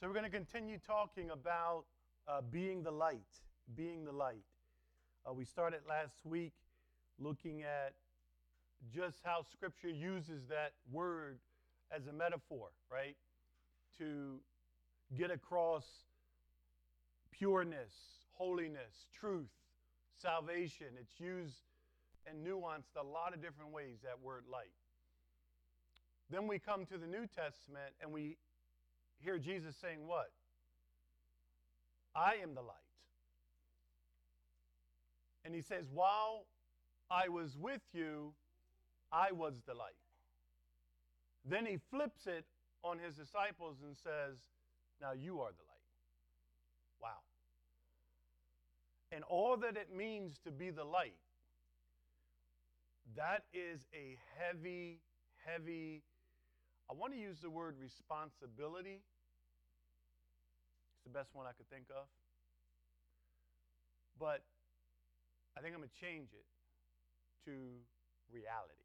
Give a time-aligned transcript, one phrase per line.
[0.00, 1.84] So we're going to continue talking about
[2.26, 3.20] uh, being the light,
[3.76, 4.46] being the light.
[5.28, 6.54] Uh, we started last week
[7.18, 7.92] looking at
[8.94, 11.38] just how Scripture uses that word
[11.94, 13.14] as a metaphor, right?
[13.98, 14.40] To
[15.18, 15.84] get across
[17.30, 17.92] pureness,
[18.32, 19.50] holiness, truth,
[20.16, 20.86] salvation.
[20.98, 21.56] It's used
[22.26, 24.72] and nuanced a lot of different ways, that word light.
[26.30, 28.38] Then we come to the New Testament and we
[29.22, 30.30] hear Jesus saying, What?
[32.14, 32.76] I am the light.
[35.44, 36.46] And he says, While
[37.10, 38.32] I was with you,
[39.12, 39.94] I was the light.
[41.48, 42.44] Then he flips it
[42.84, 44.36] on his disciples and says,
[45.00, 45.80] Now you are the light.
[47.02, 47.20] Wow.
[49.12, 51.16] And all that it means to be the light,
[53.16, 55.00] that is a heavy,
[55.44, 56.02] heavy,
[56.90, 58.98] I want to use the word responsibility.
[60.98, 62.10] It's the best one I could think of.
[64.18, 64.42] But
[65.54, 66.42] I think I'm going to change it
[67.46, 67.54] to
[68.34, 68.82] reality.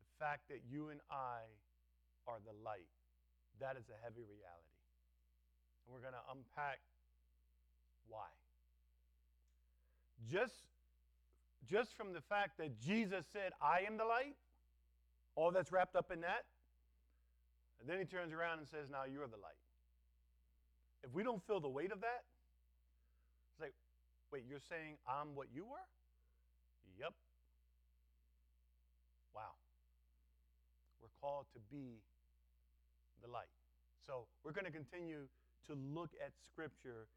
[0.00, 1.44] The fact that you and I
[2.24, 2.88] are the light,
[3.60, 4.80] that is a heavy reality.
[5.84, 6.80] And we're going to unpack
[8.08, 8.32] why.
[10.32, 10.64] Just,
[11.68, 14.40] just from the fact that Jesus said, I am the light,
[15.40, 16.44] all that's wrapped up in that,
[17.80, 19.56] and then he turns around and says, Now you're the light.
[21.02, 22.28] If we don't feel the weight of that,
[23.48, 23.72] it's like,
[24.28, 25.88] wait, you're saying I'm what you were?
[27.00, 27.16] Yep.
[29.32, 29.56] Wow.
[31.00, 32.04] We're called to be
[33.24, 33.48] the light.
[34.04, 35.24] So we're going to continue
[35.68, 37.08] to look at Scripture.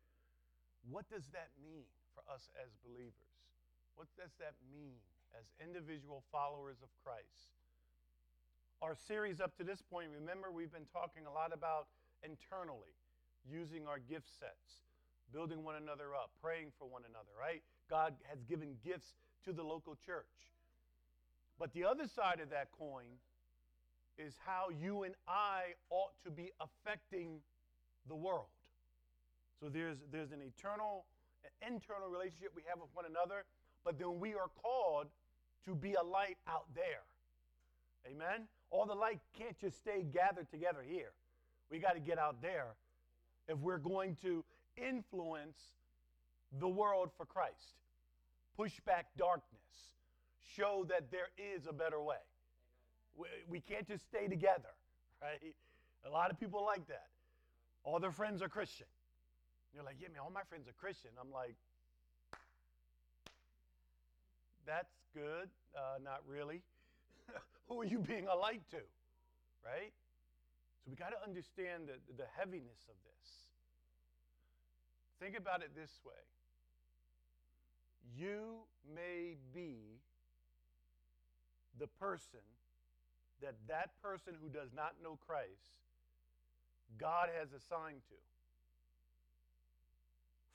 [0.87, 3.35] What does that mean for us as believers?
[3.99, 4.95] What does that mean
[5.35, 7.52] as individual followers of Christ?
[8.81, 11.88] Our series up to this point, remember, we've been talking a lot about
[12.23, 12.95] internally
[13.49, 14.83] using our gift sets,
[15.31, 17.61] building one another up, praying for one another, right?
[17.89, 19.14] God has given gifts
[19.45, 20.52] to the local church.
[21.59, 23.20] But the other side of that coin
[24.17, 27.39] is how you and I ought to be affecting
[28.08, 28.52] the world.
[29.59, 31.05] So there's, there's an eternal,
[31.43, 33.45] an internal relationship we have with one another,
[33.86, 35.08] but then we are called
[35.65, 37.03] to be a light out there.
[38.05, 38.48] Amen?
[38.73, 41.11] All the light can't just stay gathered together here.
[41.70, 42.73] We got to get out there
[43.48, 44.44] if we're going to
[44.76, 45.60] influence
[46.60, 47.78] the world for Christ,
[48.58, 49.61] push back darkness,
[50.56, 52.23] show that there is a better way.
[53.16, 54.73] We, we can't just stay together,
[55.22, 55.54] right?
[56.08, 57.08] A lot of people like that.
[57.84, 58.88] All their friends are Christian.
[59.76, 61.11] You're like, yeah, man, all my friends are Christian.
[61.22, 61.55] I'm like,
[64.66, 65.50] that's good.
[65.76, 66.64] Uh, not really.
[67.67, 68.82] Who are you being a light to?
[69.64, 69.94] Right?
[70.84, 73.30] So we got to understand the, the heaviness of this.
[75.20, 76.20] Think about it this way
[78.17, 80.02] you may be
[81.80, 82.42] the person
[83.42, 85.80] that that person who does not know Christ
[86.98, 88.16] God has assigned to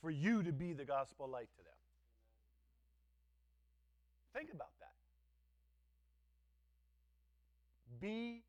[0.01, 1.75] for you to be the gospel light to them.
[4.35, 4.95] Think about that.
[8.01, 8.43] Be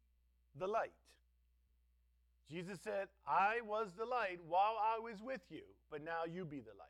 [0.57, 0.93] the light.
[2.49, 5.61] Jesus said, I was the light while I was with you,
[5.91, 6.89] but now you be the light.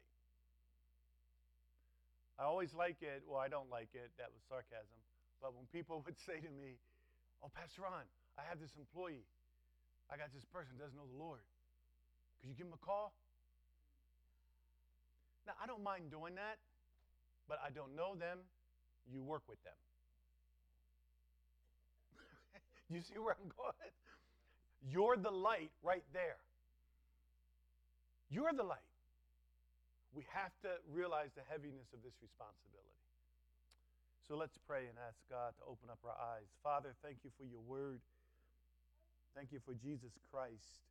[2.40, 4.96] I always like it, well, I don't like it, that was sarcasm,
[5.42, 6.80] but when people would say to me,
[7.44, 8.04] Oh, Pastor Ron,
[8.38, 9.24] I have this employee.
[10.12, 11.40] I got this person doesn't know the Lord.
[12.40, 13.14] Could you give him a call?
[15.48, 16.60] Now, I don't mind doing that,
[17.48, 18.40] but I don't know them.
[19.08, 19.76] You work with them.
[22.94, 23.94] you see where I'm going?
[24.82, 26.42] You're the light right there.
[28.30, 28.86] You're the light.
[30.14, 32.90] We have to realize the heaviness of this responsibility.
[34.26, 36.50] So let's pray and ask God to open up our eyes.
[36.62, 38.02] Father, thank you for your word.
[39.34, 40.86] Thank you for Jesus Christ.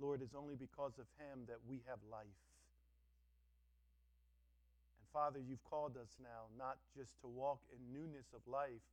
[0.00, 2.44] Lord, it's only because of him that we have life.
[5.00, 8.84] And Father, you've called us now not just to walk in newness of life,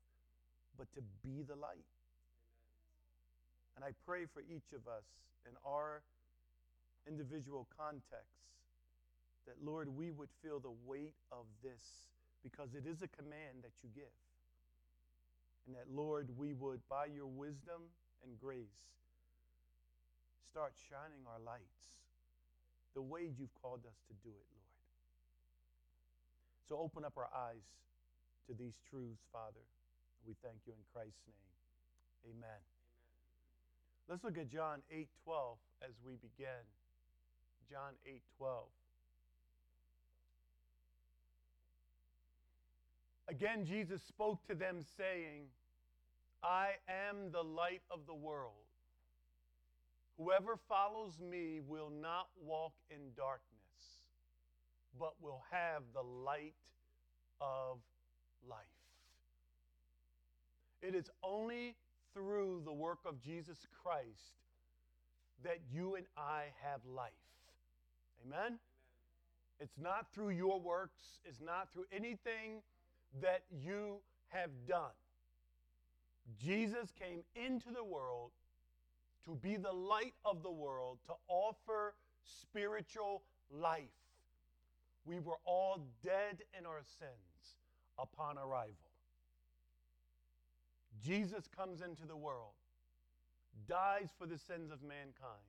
[0.77, 1.85] but to be the light.
[1.85, 3.75] Amen.
[3.77, 5.05] And I pray for each of us
[5.45, 6.01] in our
[7.07, 8.63] individual contexts
[9.45, 11.83] that, Lord, we would feel the weight of this
[12.43, 14.15] because it is a command that you give.
[15.67, 17.87] And that, Lord, we would, by your wisdom
[18.23, 18.79] and grace,
[20.51, 22.03] start shining our lights
[22.95, 24.73] the way you've called us to do it, Lord.
[26.69, 27.65] So open up our eyes
[28.47, 29.65] to these truths, Father.
[30.25, 32.35] We thank you in Christ's name.
[32.35, 32.47] Amen.
[32.47, 32.61] Amen.
[34.07, 36.63] Let's look at John 8:12 as we begin.
[37.69, 38.69] John 8:12.
[43.27, 45.47] Again Jesus spoke to them saying,
[46.43, 48.67] I am the light of the world.
[50.17, 54.03] Whoever follows me will not walk in darkness,
[54.99, 56.53] but will have the light
[57.39, 57.79] of
[58.47, 58.72] life.
[60.83, 61.75] It is only
[62.13, 64.35] through the work of Jesus Christ
[65.43, 67.11] that you and I have life.
[68.25, 68.37] Amen?
[68.45, 68.59] Amen?
[69.59, 72.61] It's not through your works, it's not through anything
[73.21, 74.91] that you have done.
[76.37, 78.31] Jesus came into the world
[79.25, 81.93] to be the light of the world, to offer
[82.41, 83.83] spiritual life.
[85.05, 87.57] We were all dead in our sins
[87.97, 88.92] upon arrival.
[91.03, 92.53] Jesus comes into the world,
[93.67, 95.43] dies for the sins of mankind,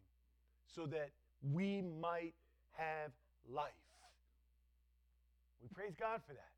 [0.74, 1.10] so that
[1.52, 2.34] we might
[2.72, 3.12] have
[3.48, 3.72] life.
[5.62, 6.50] We praise God for that.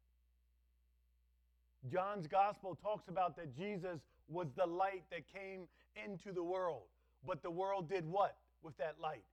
[1.90, 5.68] John's gospel talks about that Jesus was the light that came
[6.04, 6.82] into the world.
[7.26, 9.24] But the world did what with that light?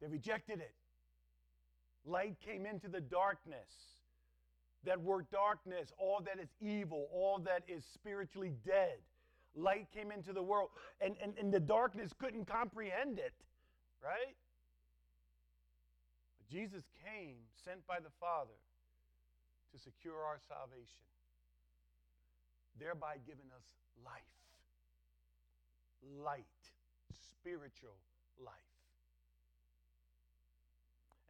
[0.00, 0.74] They rejected it.
[2.04, 3.95] Light came into the darkness.
[4.84, 8.98] That word darkness, all that is evil, all that is spiritually dead.
[9.56, 10.68] Light came into the world,
[11.00, 13.34] and, and, and the darkness couldn't comprehend it,
[14.04, 14.36] right?
[16.38, 18.54] But Jesus came, sent by the Father,
[19.72, 21.06] to secure our salvation
[22.78, 23.64] thereby giving us
[24.04, 24.22] life.
[26.22, 26.44] Light,
[27.40, 27.96] spiritual
[28.38, 28.54] life.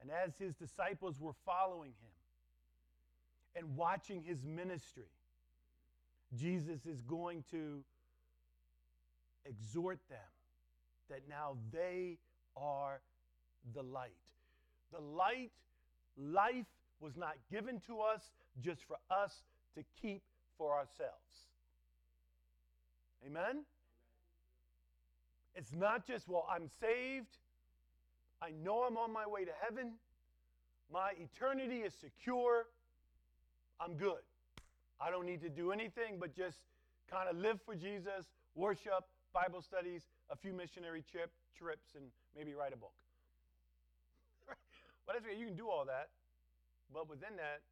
[0.00, 2.15] And as his disciples were following him
[3.56, 5.10] and watching his ministry,
[6.34, 7.82] Jesus is going to
[9.44, 10.18] exhort them
[11.08, 12.18] that now they
[12.56, 13.00] are
[13.74, 14.10] the light.
[14.92, 15.50] The light,
[16.16, 16.66] life
[17.00, 18.22] was not given to us
[18.60, 19.42] just for us
[19.74, 20.22] to keep
[20.58, 21.46] for ourselves.
[23.24, 23.64] Amen?
[25.54, 27.38] It's not just, well, I'm saved.
[28.42, 29.92] I know I'm on my way to heaven.
[30.92, 32.66] My eternity is secure.
[33.80, 34.22] I'm good.
[35.00, 36.58] I don't need to do anything but just
[37.10, 42.04] kind of live for Jesus, worship, Bible studies, a few missionary trip, trips, and
[42.36, 42.94] maybe write a book.
[45.06, 45.38] well, that's.
[45.38, 46.08] You can do all that.
[46.92, 47.62] But within that,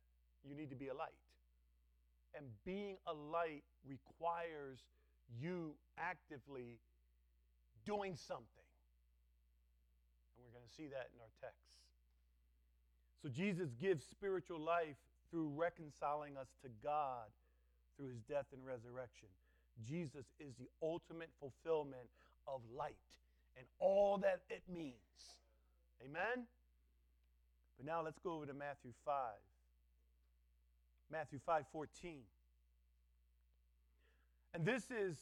[0.47, 1.17] you need to be a light.
[2.37, 4.81] And being a light requires
[5.41, 6.81] you actively
[7.87, 8.69] doing something.
[10.37, 11.63] And we're going to see that in our text.
[13.23, 14.99] So Jesus gives spiritual life
[15.35, 17.27] through reconciling us to God
[17.97, 19.27] through his death and resurrection.
[19.85, 22.07] Jesus is the ultimate fulfillment
[22.47, 22.95] of light
[23.57, 24.95] and all that it means.
[26.01, 26.47] Amen?
[27.77, 29.15] But now let's go over to Matthew 5.
[31.11, 32.19] Matthew 5 14.
[34.55, 35.17] And this is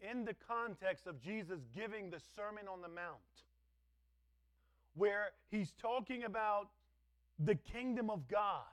[0.00, 3.44] in the context of Jesus giving the Sermon on the Mount,
[4.96, 6.70] where he's talking about
[7.44, 8.64] the kingdom of God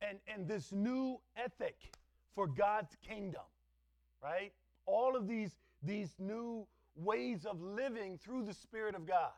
[0.00, 1.76] and, and this new ethic
[2.34, 3.42] for God's kingdom,
[4.22, 4.52] right?
[4.86, 9.32] All of these, these new ways of living through the Spirit of God.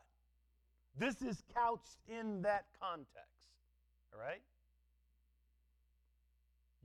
[0.97, 3.51] This is couched in that context,
[4.13, 4.41] all right?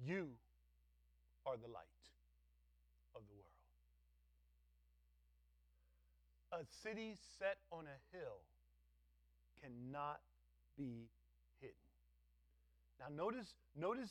[0.04, 0.28] You
[1.46, 1.84] are the light
[3.14, 3.46] of the world.
[6.52, 8.40] A city set on a hill
[9.62, 10.20] cannot
[10.76, 11.08] be.
[13.00, 14.10] Now notice notice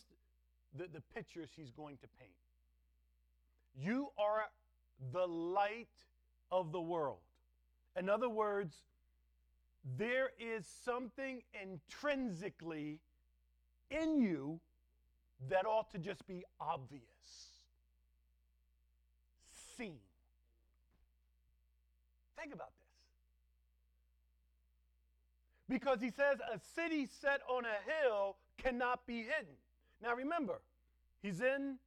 [0.76, 2.32] the, the pictures he's going to paint.
[3.76, 4.46] You are
[5.14, 5.88] the light
[6.52, 7.20] of the world.
[7.96, 8.76] In other words,
[9.98, 13.00] there is something intrinsically
[13.90, 14.60] in you
[15.50, 17.04] that ought to just be obvious,
[19.78, 20.00] seen.
[22.40, 22.90] Think about this.
[25.70, 29.56] Because he says a city set on a hill cannot be hidden.
[30.02, 30.62] Now remember,
[31.22, 31.78] he's in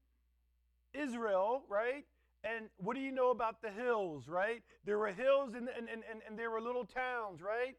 [0.94, 2.04] Israel, right?
[2.44, 4.62] And what do you know about the hills, right?
[4.84, 7.76] There were hills and, and, and, and there were little towns, right?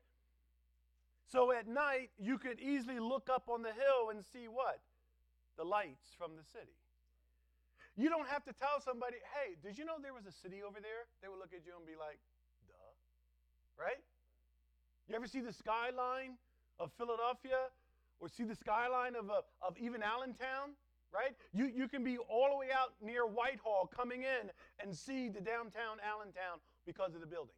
[1.32, 4.80] So at night, you could easily look up on the hill and see what?
[5.58, 6.74] the lights from the city.
[7.96, 10.82] You don't have to tell somebody, hey, did you know there was a city over
[10.82, 11.06] there?
[11.22, 12.18] They would look at you and be like,
[12.66, 12.94] duh.
[13.78, 14.02] Right?
[15.08, 16.42] You ever see the skyline
[16.80, 17.70] of Philadelphia
[18.24, 20.72] or see the skyline of, a, of even Allentown?
[21.14, 21.36] right?
[21.54, 24.50] You, you can be all the way out near Whitehall coming in
[24.82, 27.54] and see the downtown Allentown because of the building,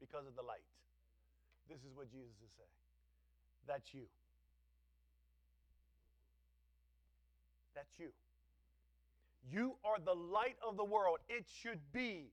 [0.00, 0.66] because of the light.
[1.68, 2.68] This is what Jesus is saying.
[3.68, 4.06] That's you.
[7.76, 8.08] That's you.
[9.52, 11.18] You are the light of the world.
[11.28, 12.32] It should be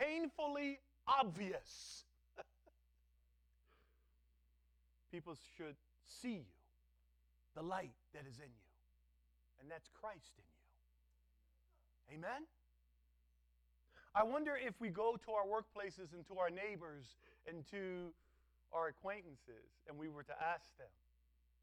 [0.00, 2.04] painfully obvious.
[5.12, 5.76] People should
[6.06, 6.56] see you,
[7.54, 8.66] the light that is in you,
[9.60, 10.56] and that's Christ in you.
[12.18, 12.46] Amen?
[14.14, 17.04] I wonder if we go to our workplaces and to our neighbors
[17.44, 18.14] and to
[18.72, 20.88] our acquaintances and we were to ask them,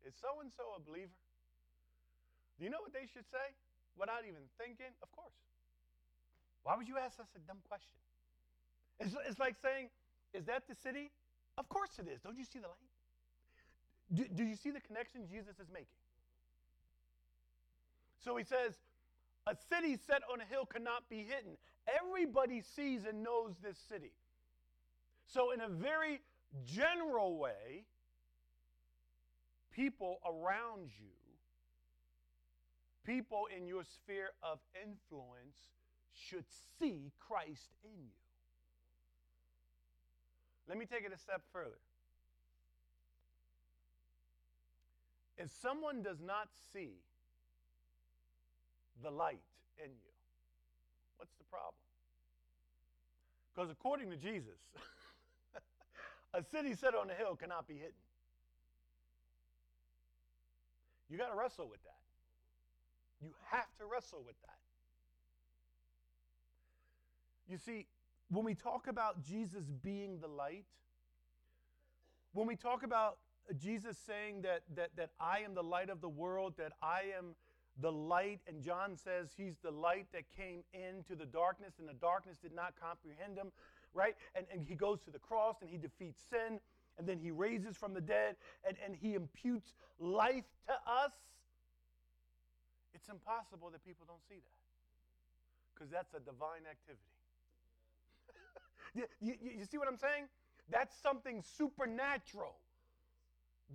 [0.05, 1.17] is so and so a believer?
[2.59, 3.55] Do you know what they should say?
[3.97, 4.93] Without even thinking?
[5.01, 5.33] Of course.
[6.61, 7.97] Why would you ask us a dumb question?
[8.99, 9.89] It's, it's like saying,
[10.33, 11.09] Is that the city?
[11.57, 12.21] Of course it is.
[12.21, 12.92] Don't you see the light?
[14.11, 15.87] Do, do you see the connection Jesus is making?
[18.23, 18.73] So he says,
[19.47, 21.57] A city set on a hill cannot be hidden.
[21.87, 24.13] Everybody sees and knows this city.
[25.27, 26.21] So, in a very
[26.65, 27.85] general way,
[29.71, 31.15] people around you,
[33.05, 35.57] people in your sphere of influence,
[36.13, 36.45] should
[36.79, 38.11] see Christ in you.
[40.69, 41.79] Let me take it a step further.
[45.37, 47.01] If someone does not see
[49.01, 49.41] the light
[49.77, 50.11] in you,
[51.17, 51.73] what's the problem?
[53.53, 54.59] Because according to Jesus,
[56.33, 57.93] a city set on a hill cannot be hidden.
[61.09, 61.99] You got to wrestle with that.
[63.21, 64.57] You have to wrestle with that.
[67.47, 67.85] You see,
[68.29, 70.65] when we talk about Jesus being the light,
[72.31, 73.17] when we talk about
[73.57, 77.35] Jesus saying that, that, that I am the light of the world, that I am
[77.81, 81.93] the light, and John says he's the light that came into the darkness, and the
[81.93, 83.51] darkness did not comprehend him,
[83.93, 84.15] right?
[84.35, 86.59] And, and he goes to the cross and he defeats sin,
[86.97, 88.35] and then he raises from the dead,
[88.67, 91.11] and, and he imputes life to us.
[92.93, 94.59] It's impossible that people don't see that
[95.73, 97.01] because that's a divine activity.
[99.19, 100.25] you, you, you see what I'm saying?
[100.69, 102.55] That's something supernatural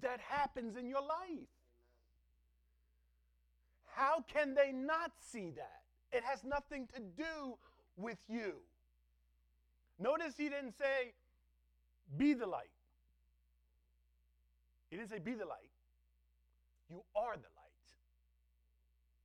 [0.03, 1.49] that happens in your life.
[3.87, 5.83] How can they not see that?
[6.13, 7.59] It has nothing to do
[7.97, 8.55] with you.
[9.99, 11.13] Notice he didn't say,
[12.17, 12.71] be the light.
[14.91, 15.71] He didn't say, be the light.
[16.89, 17.87] You are the light.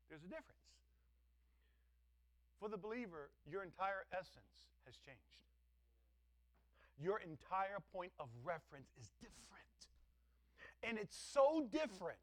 [0.10, 0.50] There's a difference.
[2.60, 5.20] For the believer, your entire essence has changed.
[7.00, 9.83] Your entire point of reference is different.
[10.88, 12.18] And it's so different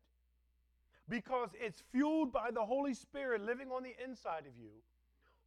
[1.09, 4.71] because it's fueled by the Holy Spirit living on the inside of you,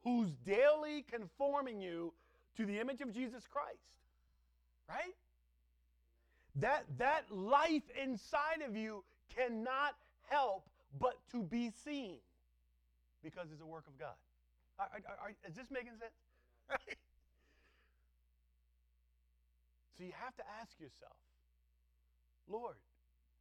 [0.04, 2.14] who's daily conforming you
[2.58, 3.88] to the image of Jesus Christ.
[4.90, 5.16] Right?
[6.58, 9.04] That, that life inside of you
[9.36, 9.96] cannot
[10.30, 10.68] help
[11.00, 12.18] but to be seen
[13.24, 14.16] because it's a work of God.
[14.78, 16.80] Are, are, are, is this making sense?
[19.98, 21.16] So you have to ask yourself,
[22.50, 22.76] Lord,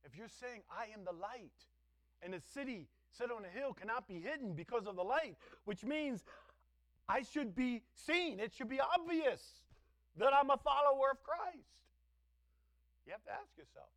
[0.04, 1.52] if you're saying, I am the light,
[2.22, 5.84] and a city set on a hill cannot be hidden because of the light, which
[5.84, 6.24] means
[7.08, 8.40] I should be seen.
[8.40, 9.42] It should be obvious
[10.16, 11.68] that I'm a follower of Christ.
[13.06, 13.90] You have to ask yourself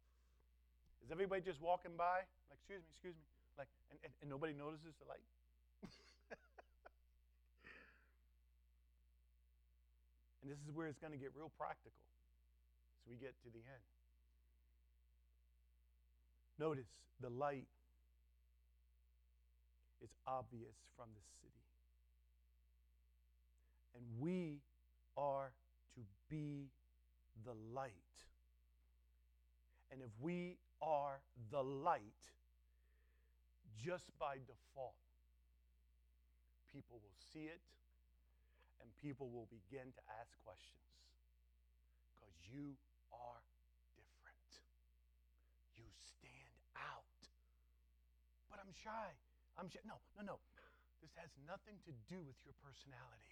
[1.05, 3.21] is everybody just walking by, like, excuse me, excuse me,
[3.61, 5.21] like, and, and, and nobody notices the light?
[10.41, 12.01] and this is where it's going to get real practical
[12.97, 13.94] as we get to the end.
[16.57, 16.87] Notice
[17.21, 17.67] the light
[20.01, 21.51] is obvious from the city.
[23.95, 24.61] And we
[25.17, 25.51] are
[25.95, 26.67] to be
[27.45, 27.91] the light.
[29.91, 31.19] And if we are
[31.51, 32.01] the light,
[33.83, 34.95] just by default,
[36.71, 37.61] people will see it
[38.81, 40.83] and people will begin to ask questions
[42.15, 42.75] because you
[43.11, 43.43] are
[48.64, 49.09] I'm shy.
[49.57, 49.79] I'm shy.
[49.85, 50.37] No, no, no.
[51.01, 53.25] This has nothing to do with your personality.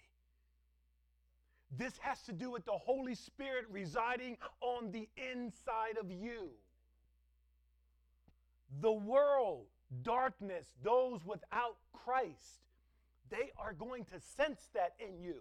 [1.76, 6.50] This has to do with the Holy Spirit residing on the inside of you.
[8.80, 9.66] The world,
[10.02, 12.62] darkness, those without Christ,
[13.30, 15.36] they are going to sense that in you.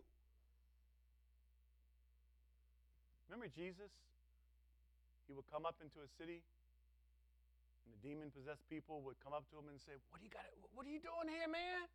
[3.30, 3.92] Remember Jesus?
[5.28, 6.42] He would come up into a city
[7.86, 10.32] And the demon possessed people would come up to him and say, What do you
[10.32, 10.44] got?
[10.74, 11.88] What are you doing here, man?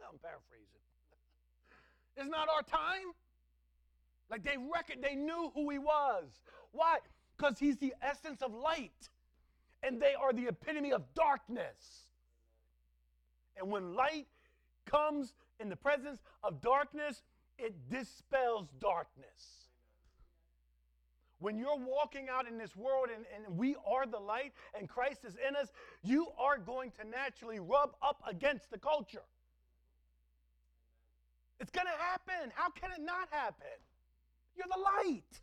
[0.08, 0.84] I'm paraphrasing.
[2.16, 3.12] It's not our time.
[4.30, 6.24] Like they reckon they knew who he was.
[6.72, 6.98] Why?
[7.36, 9.10] Because he's the essence of light.
[9.82, 12.06] And they are the epitome of darkness.
[13.56, 14.26] And when light
[14.86, 17.22] comes in the presence of darkness,
[17.58, 19.65] it dispels darkness.
[21.46, 25.20] When you're walking out in this world and, and we are the light and Christ
[25.24, 25.70] is in us,
[26.02, 29.22] you are going to naturally rub up against the culture.
[31.60, 32.50] It's going to happen.
[32.52, 33.78] How can it not happen?
[34.56, 35.40] You're the light.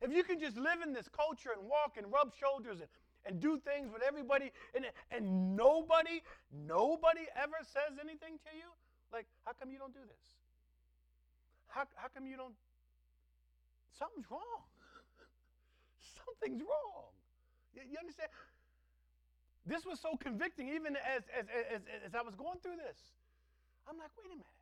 [0.00, 2.88] If you can just live in this culture and walk and rub shoulders and,
[3.26, 6.22] and do things with everybody and, and nobody,
[6.64, 8.70] nobody ever says anything to you,
[9.12, 10.26] like, how come you don't do this?
[11.66, 12.54] How, how come you don't?
[14.00, 14.64] Something's wrong.
[16.24, 17.12] Something's wrong.
[17.76, 18.32] You, you understand?
[19.68, 22.96] This was so convicting, even as, as, as, as I was going through this.
[23.84, 24.56] I'm like, wait a minute.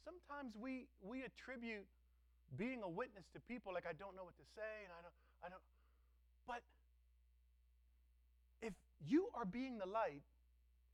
[0.00, 1.84] Sometimes we, we attribute
[2.56, 5.18] being a witness to people like I don't know what to say and I don't,
[5.44, 5.66] I don't.
[6.48, 6.64] But
[8.58, 8.74] if
[9.06, 10.24] you are being the light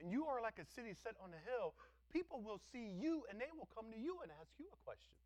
[0.03, 1.73] and you are like a city set on a hill,
[2.13, 5.17] people will see you and they will come to you and ask you a question.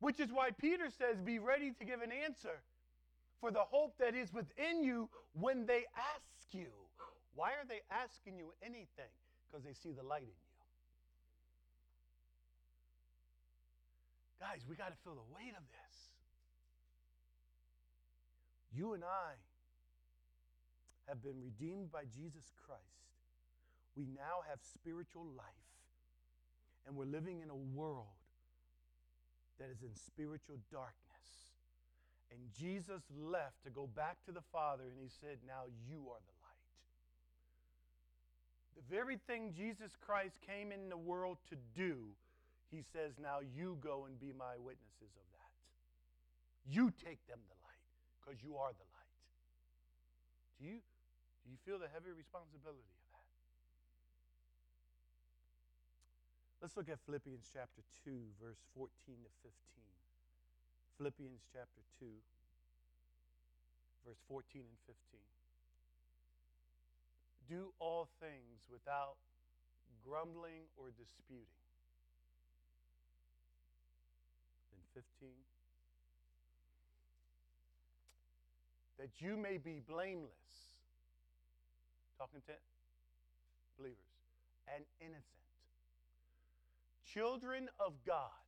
[0.00, 2.60] Which is why Peter says, Be ready to give an answer
[3.40, 6.68] for the hope that is within you when they ask you.
[7.34, 9.12] Why are they asking you anything?
[9.46, 10.46] Because they see the light in you.
[14.40, 15.96] Guys, we got to feel the weight of this.
[18.74, 19.32] You and I
[21.08, 22.82] have been redeemed by Jesus Christ.
[23.96, 25.46] We now have spiritual life,
[26.86, 28.25] and we're living in a world
[29.58, 31.06] that is in spiritual darkness.
[32.30, 36.20] And Jesus left to go back to the Father, and he said, Now you are
[36.20, 36.68] the light.
[38.76, 42.12] The very thing Jesus Christ came in the world to do,
[42.70, 45.52] he says, Now you go and be my witnesses of that.
[46.66, 47.86] You take them the light,
[48.20, 49.16] because you are the light.
[50.58, 50.82] Do you,
[51.44, 53.26] do you feel the heavy responsibility of that?
[56.66, 58.10] Let's look at Philippians chapter 2,
[58.42, 59.54] verse 14 to 15.
[60.98, 62.10] Philippians chapter 2,
[64.02, 64.98] verse 14 and 15.
[67.46, 69.14] Do all things without
[70.02, 71.62] grumbling or disputing.
[74.74, 74.82] Then
[75.22, 75.30] 15.
[78.98, 80.74] That you may be blameless.
[82.18, 82.58] Talking to
[83.78, 84.18] believers.
[84.66, 85.45] And innocent.
[87.16, 88.44] Children of God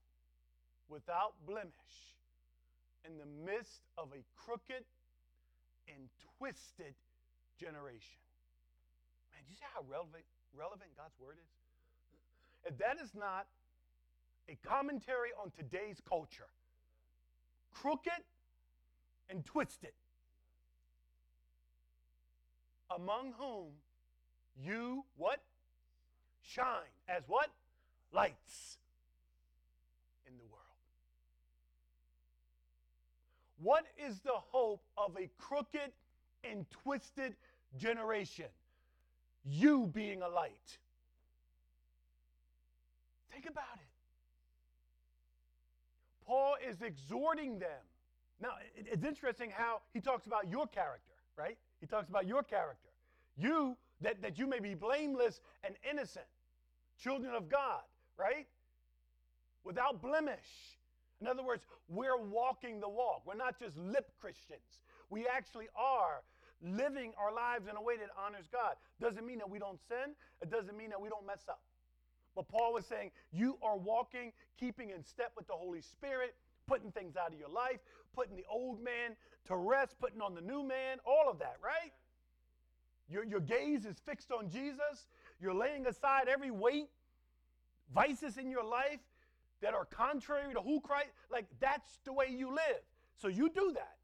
[0.91, 1.73] without blemish
[3.03, 4.85] in the midst of a crooked
[5.89, 6.93] and twisted
[7.59, 8.21] generation.
[9.33, 12.71] Man, do you see how relevant, relevant God's word is?
[12.71, 13.47] If that is not
[14.51, 16.53] a commentary on today's culture,
[17.73, 18.21] crooked
[19.31, 19.97] and twisted,
[22.95, 23.69] among whom
[24.63, 25.41] you what?
[26.43, 27.49] Shine as what?
[28.13, 28.79] Lights
[30.27, 30.59] in the world.
[33.61, 35.93] What is the hope of a crooked
[36.45, 37.37] and twisted
[37.77, 38.47] generation?
[39.45, 40.79] You being a light.
[43.33, 43.89] Think about it.
[46.27, 47.83] Paul is exhorting them.
[48.41, 51.57] Now, it's interesting how he talks about your character, right?
[51.81, 52.89] He talks about your character.
[53.37, 56.27] You, that, that you may be blameless and innocent,
[57.03, 57.83] children of God,
[58.19, 58.47] right?
[59.65, 60.79] Without blemish.
[61.21, 63.23] In other words, we're walking the walk.
[63.27, 64.81] We're not just lip Christians.
[65.11, 66.23] We actually are
[66.63, 68.75] living our lives in a way that honors God.
[69.01, 71.61] Doesn't mean that we don't sin, it doesn't mean that we don't mess up.
[72.35, 76.35] But Paul was saying, you are walking, keeping in step with the Holy Spirit,
[76.69, 77.79] putting things out of your life,
[78.15, 81.93] putting the old man to rest, putting on the new man, all of that, right?
[83.11, 85.07] Your, your gaze is fixed on Jesus.
[85.41, 86.91] You're laying aside every weight,
[87.95, 89.01] vices in your life,
[89.61, 92.83] that are contrary to who Christ, like that's the way you live.
[93.17, 93.97] So you do that.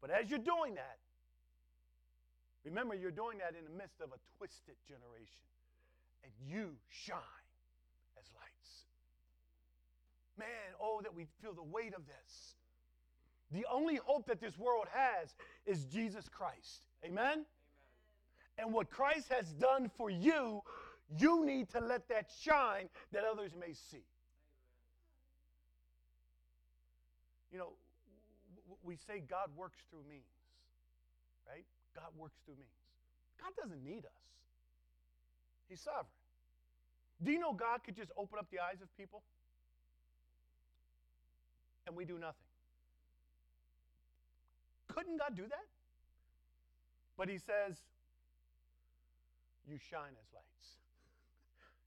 [0.00, 0.98] But as you're doing that,
[2.64, 5.48] remember you're doing that in the midst of a twisted generation.
[6.22, 7.16] And you shine
[8.18, 8.84] as lights.
[10.38, 12.54] Man, oh, that we feel the weight of this.
[13.52, 15.34] The only hope that this world has
[15.66, 16.82] is Jesus Christ.
[17.04, 17.24] Amen?
[17.24, 17.44] Amen?
[18.58, 20.62] And what Christ has done for you,
[21.18, 24.04] you need to let that shine that others may see.
[27.52, 27.72] You know,
[28.84, 30.22] we say God works through means,
[31.48, 31.64] right?
[31.94, 32.70] God works through means.
[33.40, 34.22] God doesn't need us,
[35.68, 36.06] He's sovereign.
[37.22, 39.22] Do you know God could just open up the eyes of people
[41.86, 42.48] and we do nothing?
[44.88, 45.66] Couldn't God do that?
[47.18, 47.76] But He says,
[49.68, 50.79] You shine as lights.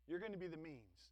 [0.08, 1.12] You're going to be the means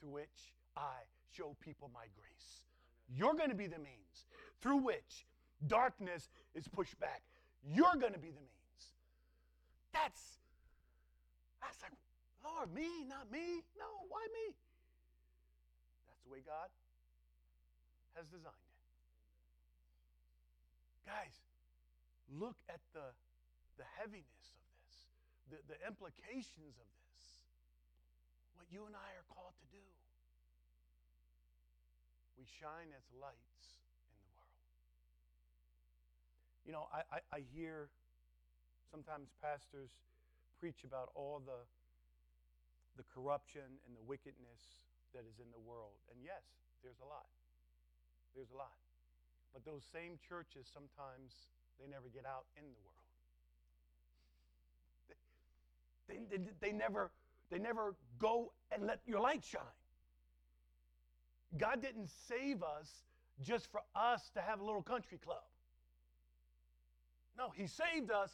[0.00, 2.64] through which I show people my grace.
[3.08, 4.26] You're going to be the means
[4.60, 5.26] through which
[5.66, 7.22] darkness is pushed back.
[7.64, 8.82] You're going to be the means.
[9.92, 10.22] That's,
[11.60, 11.92] that's like,
[12.44, 13.62] Lord, me, not me.
[13.78, 14.54] No, why me?
[16.08, 16.70] That's the way God
[18.16, 18.80] has designed it.
[21.06, 21.36] Guys,
[22.38, 23.12] look at the,
[23.76, 24.96] the heaviness of this,
[25.50, 26.99] the, the implications of this,
[28.60, 29.80] what you and I are called to do.
[32.36, 33.80] We shine as lights
[34.12, 34.60] in the world.
[36.68, 37.88] You know, I, I, I hear
[38.92, 39.88] sometimes pastors
[40.60, 41.64] preach about all the
[43.00, 44.60] the corruption and the wickedness
[45.16, 45.96] that is in the world.
[46.12, 46.44] And yes,
[46.84, 47.32] there's a lot.
[48.36, 48.76] There's a lot.
[49.56, 51.48] But those same churches sometimes
[51.80, 53.08] they never get out in the world.
[56.12, 57.08] They, they, they, never
[57.50, 59.62] they never go and let your light shine.
[61.58, 62.88] God didn't save us
[63.42, 65.42] just for us to have a little country club.
[67.36, 68.30] No, He saved us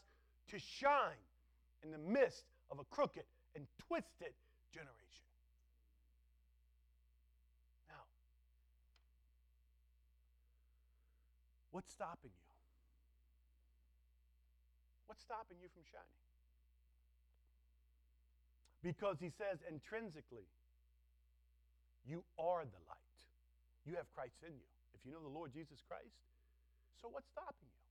[0.48, 1.24] to shine
[1.82, 3.24] in the midst of a crooked
[3.54, 4.34] and twisted
[4.72, 5.24] generation.
[7.88, 8.02] Now,
[11.70, 12.52] what's stopping you?
[15.06, 16.25] What's stopping you from shining?
[18.82, 20.46] Because he says intrinsically,
[22.08, 23.18] you are the light.
[23.84, 24.70] You have Christ in you.
[24.94, 26.16] If you know the Lord Jesus Christ,
[27.00, 27.82] so what's stopping you?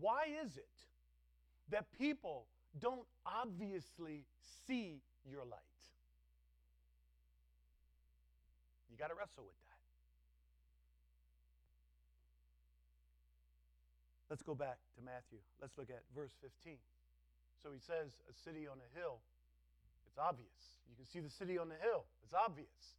[0.00, 0.76] Why is it
[1.70, 2.46] that people
[2.80, 4.24] don't obviously
[4.66, 5.60] see your light.
[8.90, 9.82] You got to wrestle with that.
[14.30, 15.38] Let's go back to Matthew.
[15.60, 16.76] Let's look at verse 15.
[17.62, 19.18] So he says, A city on a hill.
[20.06, 20.78] It's obvious.
[20.88, 22.04] You can see the city on the hill.
[22.22, 22.96] It's obvious.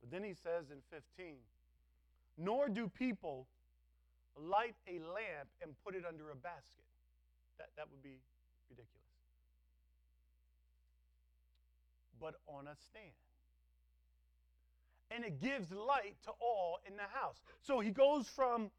[0.00, 1.36] But then he says in 15,
[2.36, 3.46] Nor do people
[4.36, 6.84] light a lamp and put it under a basket.
[7.58, 8.18] That, that would be
[8.68, 8.90] ridiculous.
[12.20, 13.12] But on a stand.
[15.10, 17.36] And it gives light to all in the house.
[17.62, 18.70] So he goes from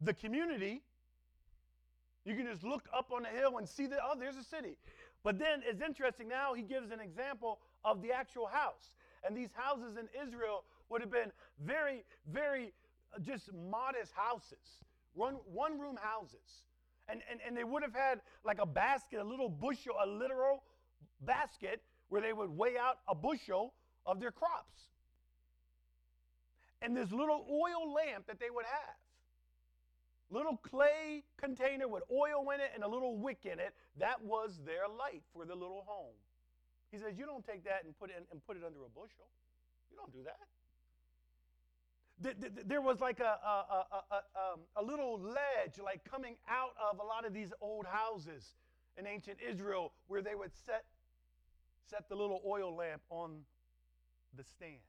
[0.00, 0.82] the community.
[2.26, 4.76] You can just look up on the hill and see that, oh, there's a city.
[5.22, 8.96] But then it's interesting now he gives an example of the actual house.
[9.24, 11.30] And these houses in Israel would have been
[11.64, 12.72] very, very
[13.14, 14.82] uh, just modest houses,
[15.14, 16.64] one, one room houses.
[17.08, 20.64] And, and, and they would have had like a basket, a little bushel, a literal
[21.20, 23.72] basket where they would weigh out a bushel
[24.04, 24.74] of their crops.
[26.82, 28.96] And this little oil lamp that they would have.
[30.30, 33.74] Little clay container with oil in it and a little wick in it.
[33.98, 36.16] That was their light for the little home.
[36.90, 38.90] He says, You don't take that and put it, in, and put it under a
[38.90, 39.30] bushel.
[39.90, 40.38] You don't do that
[42.20, 47.02] there was like a, a, a, um, a, little ledge like coming out of a
[47.02, 48.54] lot of these old houses
[48.96, 50.84] in ancient Israel where they would set,
[51.90, 53.40] set the little oil lamp on
[54.34, 54.80] the stand.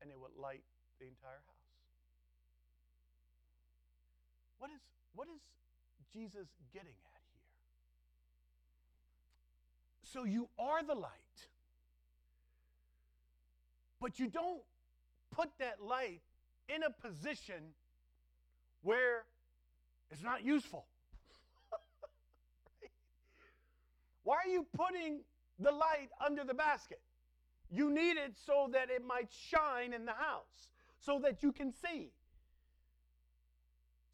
[0.00, 0.62] And it would light
[0.98, 1.47] the entire house.
[4.58, 4.80] What is,
[5.14, 5.40] what is
[6.12, 7.48] Jesus getting at here?
[10.02, 11.12] So you are the light.
[14.00, 14.62] But you don't
[15.30, 16.20] put that light
[16.68, 17.74] in a position
[18.82, 19.24] where
[20.10, 20.86] it's not useful.
[21.72, 21.80] right?
[24.24, 25.20] Why are you putting
[25.58, 27.00] the light under the basket?
[27.70, 31.72] You need it so that it might shine in the house, so that you can
[31.72, 32.12] see.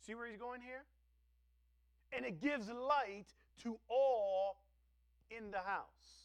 [0.07, 0.85] See where he's going here?
[2.13, 3.27] And it gives light
[3.63, 4.57] to all
[5.31, 6.25] in the house.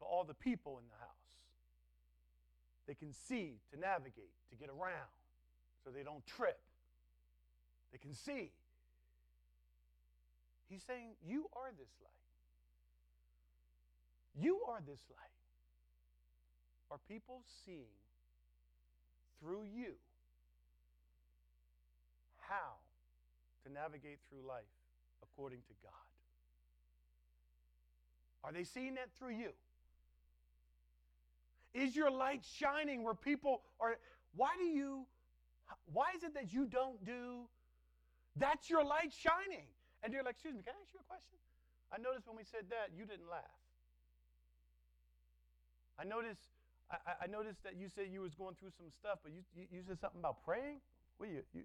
[0.00, 1.10] to all the people in the house.
[2.88, 5.14] They can see to navigate, to get around,
[5.84, 6.58] so they don't trip.
[7.92, 8.50] They can see.
[10.68, 12.10] He's saying, You are this light.
[14.34, 15.30] You are this light.
[16.90, 17.94] Are people seeing
[19.40, 19.94] through you
[22.50, 22.82] how
[23.64, 24.74] to navigate through life
[25.22, 26.10] according to God?
[28.42, 29.52] Are they seeing that through you?
[31.72, 33.96] Is your light shining where people are?
[34.34, 35.06] Why do you,
[35.92, 37.46] why is it that you don't do?
[38.34, 39.66] That's your light shining.
[40.02, 41.38] And you're like, excuse me, can I ask you a question?
[41.92, 43.60] I noticed when we said that, you didn't laugh.
[45.98, 46.48] I noticed,
[46.90, 49.66] I, I noticed that you said you was going through some stuff, but you, you,
[49.70, 50.80] you said something about praying.
[51.18, 51.62] What you, you,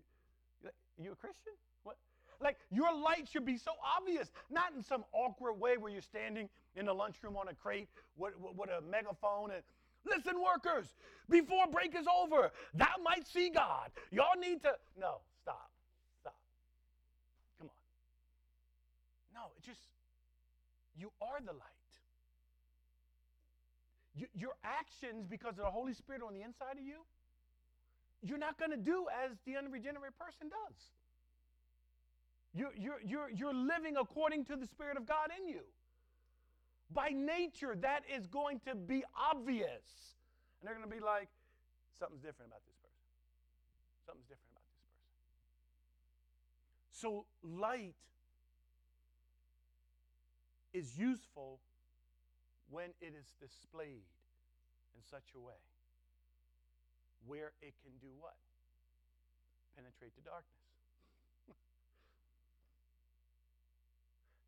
[0.64, 1.54] you, you a Christian?
[1.84, 1.98] What?
[2.42, 6.50] Like your light should be so obvious, not in some awkward way where you're standing
[6.76, 7.88] in the lunchroom on a crate
[8.18, 9.64] with, with, with a megaphone and
[10.06, 10.88] listen, workers,
[11.30, 13.90] before break is over, thou might see God.
[14.12, 15.72] Y'all need to no stop,
[16.22, 16.36] stop.
[17.60, 19.42] Come on.
[19.42, 19.80] No, it just
[20.98, 21.62] you are the light.
[24.16, 27.04] You, your actions, because of the Holy Spirit on the inside of you,
[28.26, 30.78] you're not going to do as the unregenerate person does.
[32.54, 35.62] You're, you're, you're, you're living according to the Spirit of God in you.
[36.92, 40.16] By nature, that is going to be obvious.
[40.60, 41.30] And they're going to be like,
[42.00, 43.06] something's different about this person.
[44.06, 45.06] Something's different about this person.
[46.92, 47.96] So, light
[50.74, 51.60] is useful
[52.70, 54.08] when it is displayed
[54.96, 55.60] in such a way
[57.28, 58.36] where it can do what?
[59.76, 60.66] Penetrate the darkness.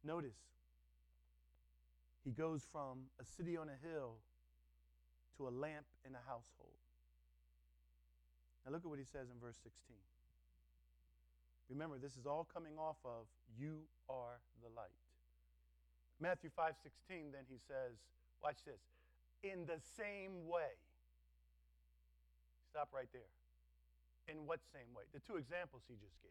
[0.04, 0.40] Notice,
[2.24, 4.18] he goes from a city on a hill
[5.38, 6.78] to a lamp in a household.
[8.66, 9.96] Now look at what he says in verse 16.
[11.70, 15.00] Remember, this is all coming off of you are the light.
[16.20, 17.96] Matthew 5:16 then he says,
[18.42, 18.82] watch this,
[19.44, 20.76] in the same way.
[22.78, 23.32] Stop right there.
[24.28, 25.02] In what same way?
[25.12, 26.30] The two examples he just gave.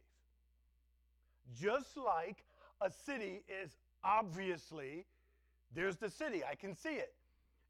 [1.61, 2.45] Just like
[2.81, 3.71] a city is
[4.05, 5.07] obviously
[5.75, 7.15] there's the city, I can see it.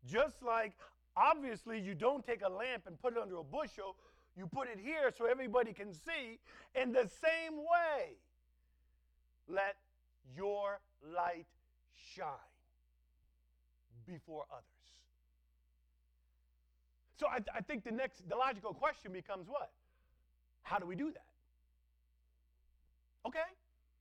[0.07, 0.73] Just like
[1.17, 3.97] obviously you don't take a lamp and put it under a bushel,
[4.37, 6.39] you put it here so everybody can see.
[6.75, 8.19] In the same way,
[9.49, 9.77] let
[10.37, 10.81] your
[11.15, 11.47] light
[12.15, 12.29] shine
[14.07, 14.76] before others.
[17.19, 19.71] So I, I, think the next, the logical question becomes what?
[20.63, 21.25] How do we do that?
[23.27, 23.39] Okay?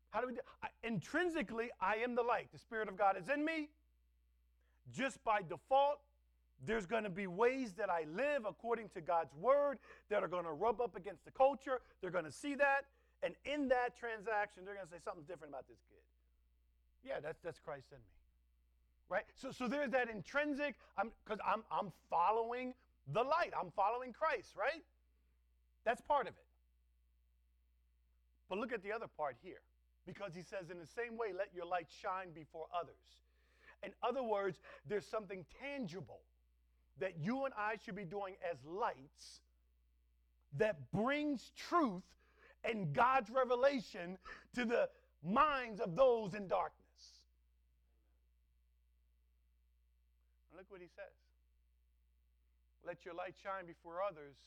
[0.10, 2.50] How do we do I, Intrinsically, I am the light.
[2.52, 3.70] The Spirit of God is in me.
[4.94, 6.00] Just by default,
[6.66, 10.46] there's going to be ways that I live according to God's word that are going
[10.46, 11.82] to rub up against the culture.
[12.02, 12.86] They're going to see that.
[13.24, 16.02] And in that transaction, they're going to say something's different about this kid.
[17.04, 18.04] Yeah, that's, that's Christ in me.
[19.10, 19.24] Right?
[19.36, 22.74] So, so there's that intrinsic, because I'm, I'm, I'm following
[23.14, 23.54] the light.
[23.60, 24.84] I'm following Christ, right?
[25.84, 26.46] That's part of it.
[28.50, 29.62] But look at the other part here.
[30.06, 32.94] Because he says, in the same way, let your light shine before others.
[33.84, 36.22] In other words, there's something tangible
[37.00, 39.42] that you and I should be doing as lights
[40.58, 42.04] that brings truth
[42.64, 44.18] and God's revelation
[44.54, 44.90] to the
[45.24, 46.82] minds of those in darkness.
[50.56, 51.25] Look what he says.
[52.86, 54.38] Let your light shine before others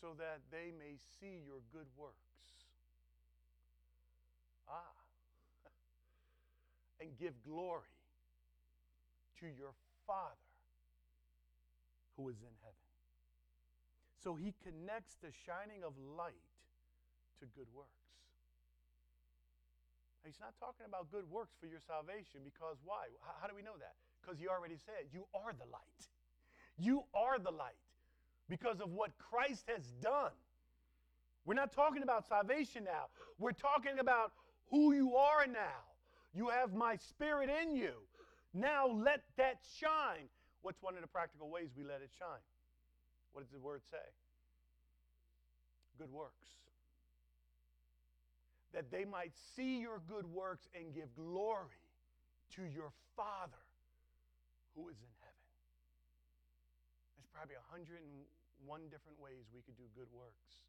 [0.00, 2.20] so that they may see your good works.
[4.68, 4.92] Ah.
[7.00, 7.96] and give glory
[9.40, 9.72] to your
[10.06, 10.52] Father
[12.16, 12.84] who is in heaven.
[14.22, 16.48] So he connects the shining of light
[17.40, 18.04] to good works.
[20.24, 23.12] He's not talking about good works for your salvation because why?
[23.20, 23.92] How, do we know that?
[24.24, 26.08] Because he already said, You are the light.
[26.78, 27.74] You are the light
[28.48, 30.32] because of what Christ has done.
[31.44, 33.06] We're not talking about salvation now.
[33.38, 34.32] We're talking about
[34.70, 35.84] who you are now.
[36.34, 37.92] You have my spirit in you.
[38.52, 40.28] Now let that shine.
[40.62, 42.42] What's one of the practical ways we let it shine?
[43.32, 43.98] What does the word say?
[45.98, 46.48] Good works
[48.74, 51.78] that they might see your good works and give glory
[52.56, 53.62] to your Father
[54.74, 55.13] who is in
[57.44, 60.64] probably 101 different ways we could do good works.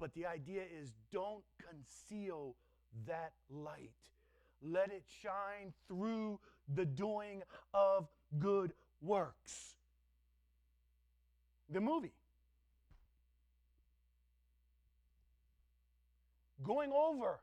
[0.00, 2.54] But the idea is don't conceal
[3.06, 3.92] that light.
[4.62, 6.40] Let it shine through
[6.74, 7.42] the doing
[7.74, 8.72] of good
[9.02, 9.74] works.
[11.70, 12.12] The movie.
[16.66, 17.38] going over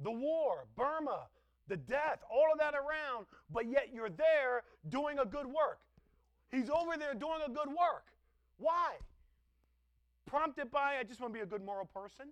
[0.00, 1.28] the war, Burma,
[1.68, 5.78] the death, all of that around, but yet you're there doing a good work.
[6.50, 8.06] He's over there doing a good work.
[8.58, 8.96] Why?
[10.26, 12.26] Prompted by, I just want to be a good moral person?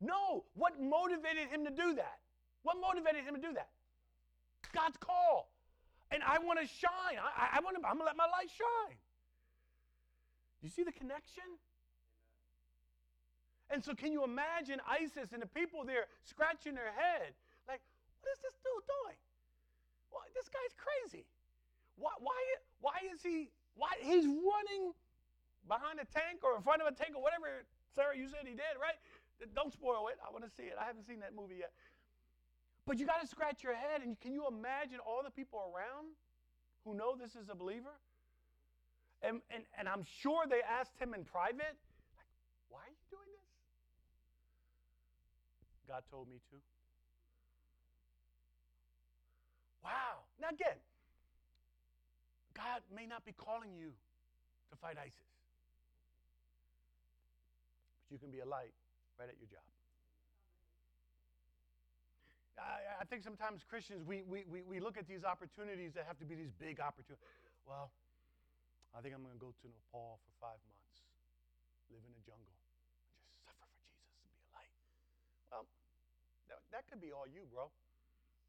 [0.00, 0.44] No.
[0.54, 2.18] What motivated him to do that?
[2.62, 3.68] What motivated him to do that?
[4.72, 5.50] God's call.
[6.10, 7.18] And I want to shine.
[7.18, 8.98] I, I want to, I'm going to let my light shine.
[10.62, 11.44] You see the connection?
[13.70, 17.32] And so, can you imagine ISIS and the people there scratching their head?
[17.66, 17.80] Like,
[18.20, 19.18] what is this dude doing?
[20.12, 21.26] Well, this guy's crazy.
[21.96, 22.38] Why, why,
[22.80, 24.92] why is he, why, he's running
[25.68, 28.54] behind a tank or in front of a tank or whatever, Sarah, you said he
[28.54, 28.98] did, right?
[29.54, 30.18] Don't spoil it.
[30.22, 30.74] I want to see it.
[30.80, 31.72] I haven't seen that movie yet.
[32.86, 36.12] But you got to scratch your head, and can you imagine all the people around
[36.84, 37.96] who know this is a believer?
[39.22, 41.80] And, and, and I'm sure they asked him in private,
[42.12, 42.28] like,
[42.68, 43.48] why are you doing this?
[45.88, 46.56] God told me to.
[49.82, 50.28] Wow.
[50.40, 50.76] Now, again,
[52.54, 53.90] God may not be calling you
[54.70, 55.30] to fight ISIS,
[58.06, 58.72] but you can be a light
[59.18, 59.66] right at your job.
[62.54, 66.18] I, I think sometimes Christians, we, we, we, we look at these opportunities that have
[66.22, 67.50] to be these big opportunities.
[67.66, 67.90] Well,
[68.94, 71.02] I think I'm going to go to Nepal for five months,
[71.90, 74.70] live in a jungle, and just suffer for Jesus and be a light.
[75.50, 75.66] Well,
[76.46, 77.74] that, that could be all you, bro.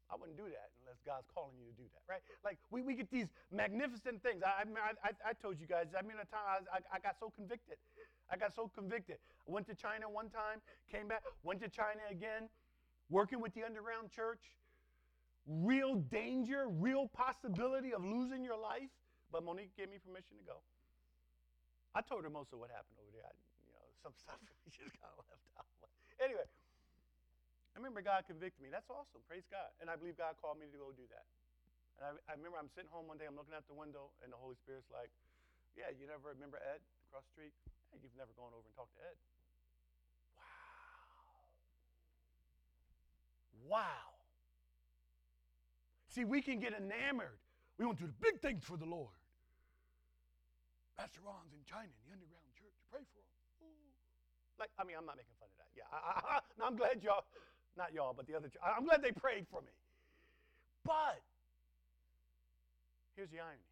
[0.06, 2.22] I wouldn't do that unless God's calling you to do that, right?
[2.46, 4.42] Like we, we get these magnificent things.
[4.46, 7.30] I, I, I, I told you guys, I mean, a time I, I got so
[7.34, 7.76] convicted.
[8.30, 9.18] I got so convicted.
[9.46, 12.46] I went to China one time, came back, went to China again,
[13.10, 14.42] working with the underground church,
[15.46, 18.90] real danger, real possibility of losing your life.
[19.30, 20.62] But Monique gave me permission to go.
[21.94, 23.26] I told her most of what happened over there.
[23.26, 23.34] I,
[23.66, 24.38] you know, some stuff
[24.70, 25.66] she just kind of left out.
[26.22, 26.46] anyway,
[27.76, 28.72] I remember God convicted me.
[28.72, 29.20] That's awesome.
[29.28, 29.68] Praise God.
[29.84, 31.28] And I believe God called me to go do that.
[32.00, 34.32] And I, I remember I'm sitting home one day, I'm looking out the window, and
[34.32, 35.12] the Holy Spirit's like,
[35.76, 36.80] Yeah, you never remember Ed
[37.12, 37.52] across the street?
[38.00, 39.16] You've never gone over and talked to Ed.
[43.68, 43.76] Wow.
[43.76, 44.08] Wow.
[46.08, 47.36] See, we can get enamored.
[47.76, 49.20] We want to do the big things for the Lord.
[50.96, 52.72] Pastor Ron's in China in the underground church.
[52.88, 53.68] Pray for him.
[53.68, 53.92] Ooh.
[54.56, 55.68] Like, I mean, I'm not making fun of that.
[55.76, 57.28] Yeah, I, am glad y'all,
[57.76, 59.72] not y'all, but the other, I'm glad they prayed for me.
[60.84, 61.20] But
[63.14, 63.64] here's the irony.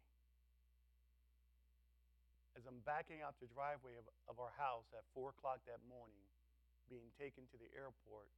[2.55, 6.23] As I'm backing out the driveway of, of our house at 4 o'clock that morning,
[6.87, 8.31] being taken to the airport,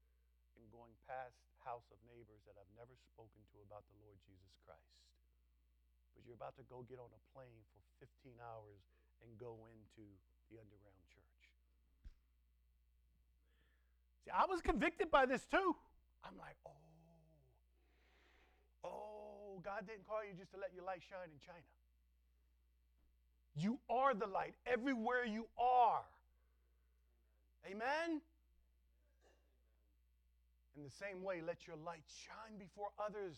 [0.57, 4.53] and going past house of neighbors that I've never spoken to about the Lord Jesus
[4.65, 4.97] Christ.
[6.17, 8.81] But you're about to go get on a plane for 15 hours
[9.21, 10.05] and go into
[10.49, 11.26] the underground church.
[14.27, 15.75] See, I was convicted by this too.
[16.25, 16.71] I'm like, oh,
[18.83, 21.63] oh, God didn't call you just to let your light shine in China.
[23.55, 26.03] You are the light everywhere you are.
[27.65, 28.21] Amen?
[30.75, 33.37] In the same way, let your light shine before others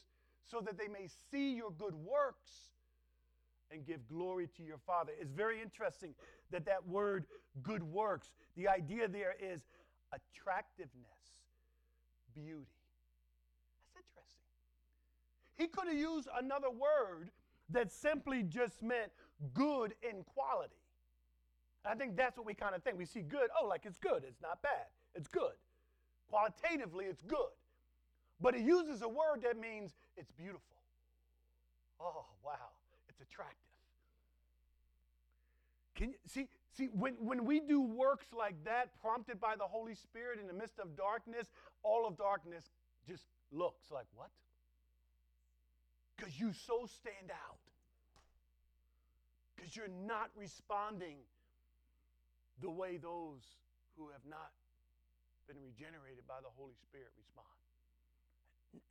[0.49, 2.49] so that they may see your good works
[3.71, 5.11] and give glory to your Father.
[5.21, 6.15] It's very interesting
[6.49, 7.25] that that word
[7.61, 9.61] good works, the idea there is
[10.11, 11.45] attractiveness,
[12.33, 12.65] beauty.
[13.93, 14.49] That's interesting.
[15.57, 17.31] He could have used another word
[17.69, 19.11] that simply just meant
[19.53, 20.75] good in quality.
[21.85, 22.97] I think that's what we kind of think.
[22.97, 25.53] We see good, oh, like it's good, it's not bad, it's good.
[26.29, 27.53] Qualitatively, it's good.
[28.41, 30.61] But he uses a word that means it's beautiful.
[31.99, 32.53] Oh, wow.
[33.09, 33.57] It's attractive.
[35.95, 39.95] Can you see, see when, when we do works like that, prompted by the Holy
[39.95, 41.47] Spirit in the midst of darkness,
[41.83, 42.63] all of darkness
[43.07, 44.29] just looks like what?
[46.15, 47.63] Because you so stand out.
[49.55, 51.17] Because you're not responding
[52.61, 53.43] the way those
[53.97, 54.51] who have not
[55.47, 57.47] been regenerated by the Holy Spirit respond.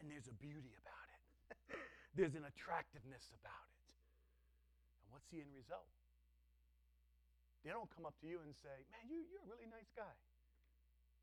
[0.02, 1.22] And there's a beauty about it,
[2.18, 3.86] there's an attractiveness about it.
[5.04, 5.88] And what's the end result?
[7.66, 10.16] They don't come up to you and say, Man, you, you're a really nice guy.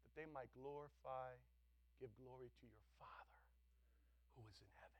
[0.04, 1.36] That they might glorify,
[2.00, 3.40] give glory to your Father
[4.36, 4.96] who is in heaven.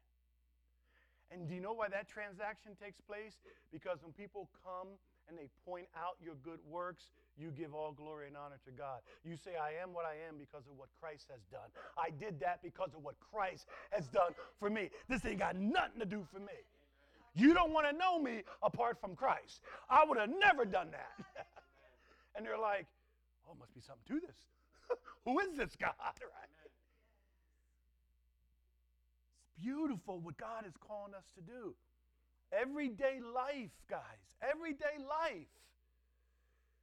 [1.32, 3.42] And do you know why that transaction takes place?
[3.74, 4.96] Because when people come
[5.28, 9.02] and they point out your good works, you give all glory and honor to God.
[9.24, 11.68] You say, I am what I am because of what Christ has done.
[11.98, 14.90] I did that because of what Christ has done for me.
[15.10, 16.62] This ain't got nothing to do for me.
[17.36, 19.60] You don't want to know me apart from Christ.
[19.90, 21.26] I would have never done that.
[22.36, 22.88] and they're like,
[23.48, 24.38] oh, must be something to this.
[25.26, 25.94] Who is this God?
[26.00, 26.50] Right?
[29.44, 31.76] It's beautiful what God is calling us to do.
[32.54, 35.48] Everyday life, guys, everyday life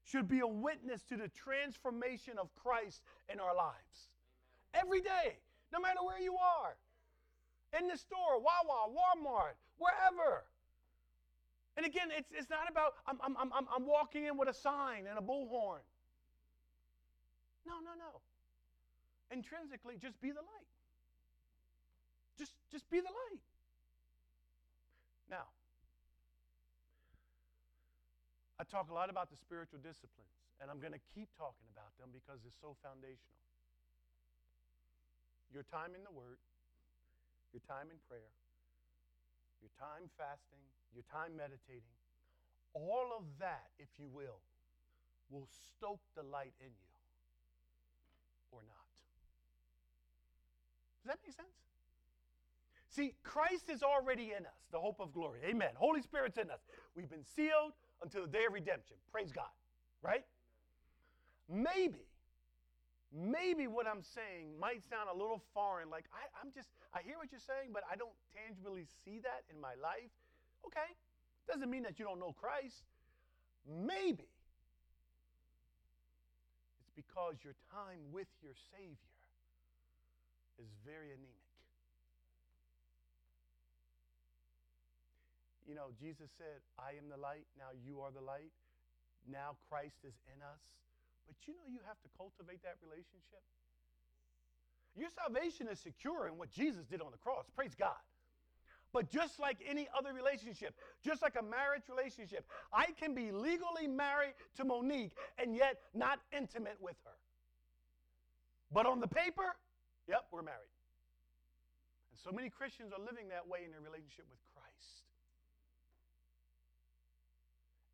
[0.04, 3.00] should be a witness to the transformation of Christ
[3.32, 4.10] in our lives.
[4.74, 5.38] Every day,
[5.72, 6.76] no matter where you are.
[7.78, 10.46] In the store, Wawa, Walmart, wherever.
[11.76, 15.10] And again, it's, it's not about I'm, I'm, I'm, I'm walking in with a sign
[15.10, 15.82] and a bullhorn.
[17.66, 18.22] No, no, no.
[19.30, 20.70] Intrinsically, just be the light.
[22.38, 23.42] Just, just be the light.
[25.30, 25.48] Now,
[28.60, 31.96] I talk a lot about the spiritual disciplines, and I'm going to keep talking about
[31.96, 33.40] them because they're so foundational.
[35.54, 36.36] Your time in the Word,
[37.56, 38.32] your time in prayer,
[39.62, 40.60] your time fasting,
[40.92, 41.94] your time meditating,
[42.74, 44.42] all of that, if you will,
[45.30, 46.92] will stoke the light in you
[48.50, 48.90] or not.
[51.02, 51.48] Does that make sense?
[52.90, 55.40] See, Christ is already in us, the hope of glory.
[55.44, 55.70] Amen.
[55.74, 56.60] Holy Spirit's in us.
[56.94, 58.96] We've been sealed until the day of redemption.
[59.10, 59.48] Praise God.
[60.02, 60.24] Right?
[61.48, 62.04] Maybe,
[63.12, 65.90] maybe what I'm saying might sound a little foreign.
[65.92, 69.44] Like, I, I'm just, I hear what you're saying, but I don't tangibly see that
[69.52, 70.10] in my life.
[70.66, 70.96] Okay.
[71.46, 72.88] Doesn't mean that you don't know Christ.
[73.68, 74.26] Maybe
[76.80, 78.96] it's because your time with your Savior
[80.58, 81.42] is very anemic.
[85.66, 88.50] You know, Jesus said, I am the light, now you are the light.
[89.30, 90.60] Now Christ is in us.
[91.26, 93.42] But you know, you have to cultivate that relationship.
[94.94, 97.46] Your salvation is secure in what Jesus did on the cross.
[97.56, 97.96] Praise God.
[98.92, 103.86] But just like any other relationship, just like a marriage relationship, I can be legally
[103.86, 107.16] married to Monique and yet not intimate with her.
[108.70, 109.56] But on the paper,
[110.06, 110.72] yep, we're married.
[112.10, 115.08] And so many Christians are living that way in their relationship with Christ.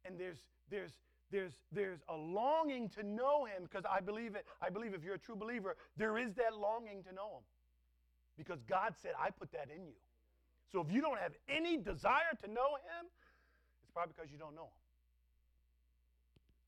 [0.04, 0.38] And there's
[0.70, 0.92] there's
[1.30, 4.46] there's there's a longing to know him because I believe it.
[4.62, 7.44] I believe if you're a true believer, there is that longing to know him.
[8.38, 9.98] Because God said, I put that in you.
[10.72, 13.06] So if you don't have any desire to know him,
[13.82, 14.80] it's probably because you don't know him.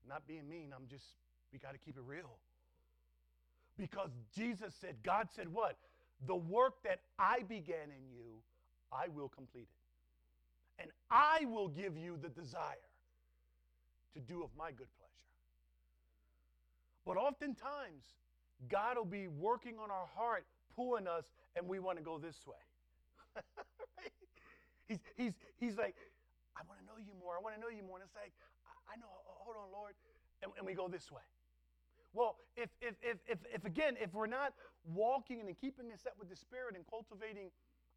[0.07, 1.05] not being mean, I'm just,
[1.53, 2.37] we got to keep it real.
[3.77, 5.77] Because Jesus said, God said what?
[6.27, 8.41] The work that I began in you,
[8.91, 10.81] I will complete it.
[10.81, 12.90] And I will give you the desire
[14.13, 15.31] to do of my good pleasure.
[17.05, 18.05] But oftentimes,
[18.69, 20.45] God will be working on our heart,
[20.75, 22.61] pulling us, and we want to go this way.
[23.97, 24.13] right?
[24.87, 25.95] He's, he's, he's like,
[26.55, 27.33] I want to know you more.
[27.37, 27.97] I want to know you more.
[27.97, 28.33] And it's like,
[28.85, 29.95] I, know, hold on, Lord.
[30.43, 31.25] And, and we go this way.
[32.13, 34.53] Well, if, if, if, if, if again, if we're not
[34.83, 37.49] walking and keeping in step with the Spirit and cultivating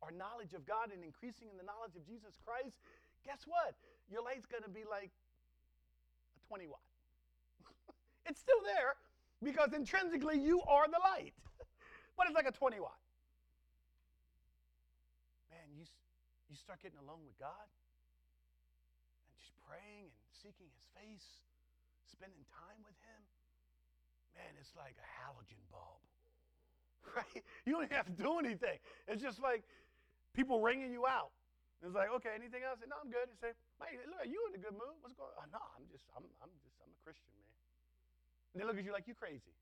[0.03, 2.79] our knowledge of God and increasing in the knowledge of Jesus Christ,
[3.27, 3.75] guess what?
[4.07, 5.11] Your light's going to be like
[6.49, 6.85] 20 watt.
[8.27, 8.97] it's still there
[9.43, 11.35] because intrinsically you are the light,
[12.17, 12.99] but it's like a 20 watt
[15.51, 15.85] Man, you,
[16.51, 17.69] you start getting alone with God
[19.29, 21.45] and just praying and seeking His face,
[22.09, 23.21] spending time with Him,
[24.35, 26.03] man, it's like a halogen bulb,
[27.17, 27.45] right?
[27.65, 28.79] You don't have to do anything.
[29.09, 29.63] It's just like
[30.35, 31.31] people ringing you out.
[31.85, 32.81] It's like, okay, anything else?
[32.89, 33.29] no, I'm good.
[33.29, 34.97] You say, man, look, at you in a good mood.
[35.05, 35.53] What's going on?
[35.53, 37.53] Oh, no, I'm just, I'm, I'm just, I'm a Christian, man.
[38.53, 39.53] And they look at you like you crazy.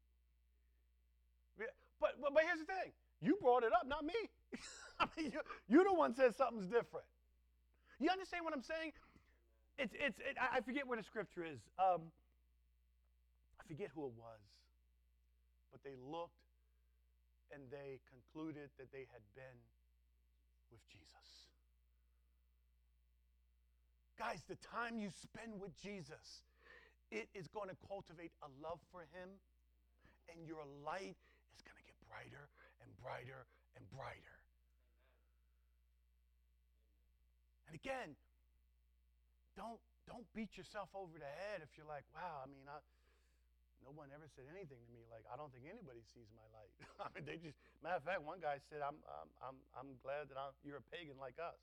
[1.58, 2.94] But, but, but here's the thing.
[3.18, 4.14] You brought it up, not me.
[5.02, 7.06] I mean, you, you're the one says something's different.
[7.98, 8.94] You understand what I'm saying?
[9.78, 11.58] It's, it's, it, I forget where the scripture is.
[11.78, 12.10] Um,
[13.58, 14.42] I forget who it was.
[15.70, 16.38] But they looked
[17.50, 19.58] and they concluded that they had been
[20.70, 21.41] with Jesus.
[24.22, 26.46] Guys, the time you spend with Jesus,
[27.10, 29.34] it is going to cultivate a love for him,
[30.30, 31.18] and your light
[31.50, 32.46] is going to get brighter
[32.78, 34.38] and brighter and brighter.
[37.66, 38.14] And again,
[39.58, 42.78] don't don't beat yourself over the head if you're like, wow, I mean, I,
[43.82, 46.70] no one ever said anything to me like, I don't think anybody sees my light.
[47.02, 50.30] I mean, they just, matter of fact, one guy said, I'm, I'm, I'm, I'm glad
[50.30, 51.58] that I'm, you're a pagan like us.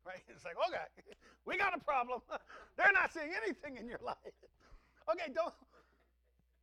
[0.08, 0.24] Right?
[0.32, 0.88] It's like, okay,
[1.46, 2.24] we got a problem.
[2.80, 4.16] They're not seeing anything in your life.
[5.12, 5.52] okay, don't,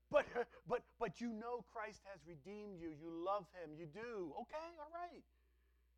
[0.10, 0.26] but,
[0.66, 2.98] but, but you know Christ has redeemed you.
[2.98, 3.78] You love him.
[3.78, 4.34] You do.
[4.42, 5.22] Okay, all right.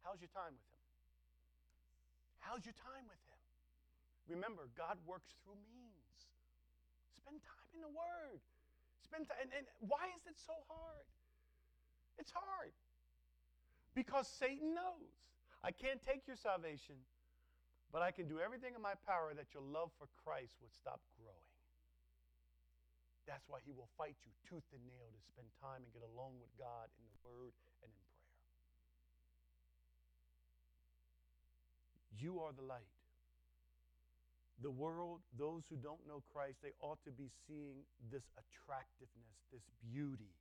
[0.03, 0.79] How's your time with him?
[2.39, 3.39] How's your time with Him?
[4.25, 6.17] Remember, God works through means.
[7.13, 8.39] Spend time in the Word.
[9.03, 9.37] Spend time.
[9.43, 11.05] And, and why is it so hard?
[12.17, 12.73] It's hard.
[13.93, 15.13] Because Satan knows.
[15.61, 16.95] I can't take your salvation,
[17.89, 21.01] but I can do everything in my power that your love for Christ would stop
[21.17, 21.49] growing.
[23.25, 26.41] That's why he will fight you tooth and nail to spend time and get alone
[26.41, 27.53] with God in the Word
[27.85, 28.29] and in prayer.
[32.17, 32.89] You are the light.
[34.59, 39.63] The world, those who don't know Christ, they ought to be seeing this attractiveness, this
[39.79, 40.35] beauty,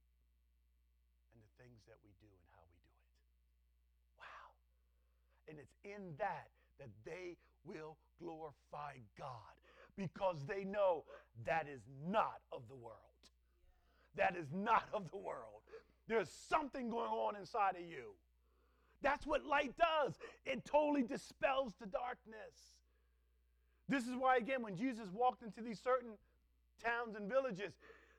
[1.31, 3.15] and the things that we do and how we do it.
[4.19, 4.49] Wow.
[5.47, 9.29] And it's in that that they will glorify God
[9.97, 11.05] because they know
[11.47, 12.97] that is not of the world.
[14.17, 15.63] That is not of the world.
[16.09, 18.15] There's something going on inside of you.
[19.03, 20.15] That's what light does.
[20.45, 22.81] It totally dispels the darkness.
[23.89, 26.13] This is why, again, when Jesus walked into these certain
[26.83, 27.75] towns and villages,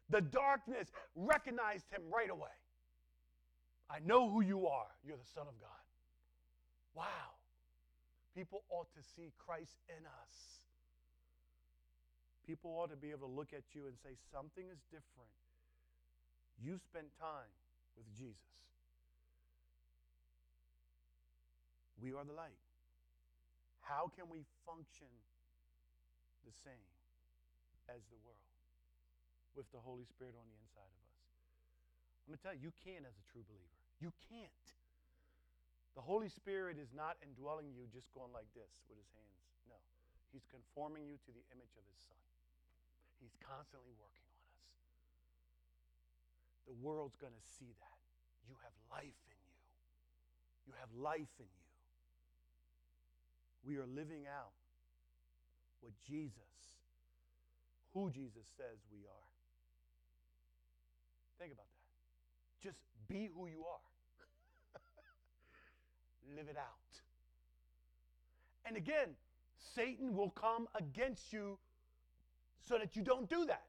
[0.10, 2.50] the darkness recognized him right away.
[3.90, 4.88] I know who you are.
[5.06, 5.70] You're the Son of God.
[6.96, 7.39] Wow.
[8.40, 10.64] People ought to see Christ in us.
[12.48, 15.36] People ought to be able to look at you and say, something is different.
[16.56, 17.52] You spent time
[18.00, 18.56] with Jesus.
[22.00, 22.64] We are the light.
[23.84, 25.12] How can we function
[26.48, 26.88] the same
[27.92, 28.48] as the world
[29.52, 31.20] with the Holy Spirit on the inside of us.
[32.24, 33.80] I'm going to tell you, you can as a true believer.
[34.00, 34.79] You can't.
[35.98, 39.46] The Holy Spirit is not indwelling you just going like this with his hands.
[39.68, 39.78] No.
[40.32, 42.24] He's conforming you to the image of his Son.
[43.20, 44.60] He's constantly working on us.
[46.70, 48.00] The world's going to see that.
[48.48, 49.58] You have life in you.
[50.70, 51.68] You have life in you.
[53.66, 54.56] We are living out
[55.82, 56.80] what Jesus,
[57.94, 59.30] who Jesus says we are.
[61.40, 61.88] Think about that.
[62.64, 63.89] Just be who you are.
[66.36, 66.66] Live it out.
[68.66, 69.10] And again,
[69.76, 71.58] Satan will come against you
[72.68, 73.64] so that you don't do that.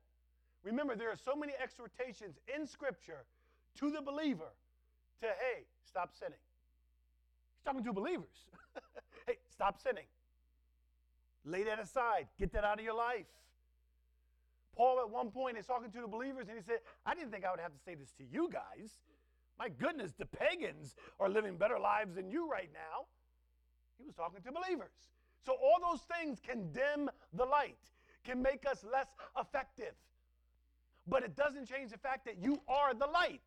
[0.62, 3.24] Remember, there are so many exhortations in Scripture
[3.78, 4.52] to the believer
[5.20, 6.38] to, hey, stop sinning.
[7.56, 8.46] He's talking to believers.
[9.26, 10.04] hey, stop sinning.
[11.44, 12.28] Lay that aside.
[12.38, 13.26] Get that out of your life.
[14.76, 17.44] Paul, at one point, is talking to the believers, and he said, I didn't think
[17.44, 18.90] I would have to say this to you guys.
[19.60, 23.04] My goodness, the pagans are living better lives than you right now.
[23.98, 24.96] He was talking to believers.
[25.44, 27.76] So, all those things can dim the light,
[28.24, 29.08] can make us less
[29.38, 29.92] effective.
[31.06, 33.44] But it doesn't change the fact that you are the light.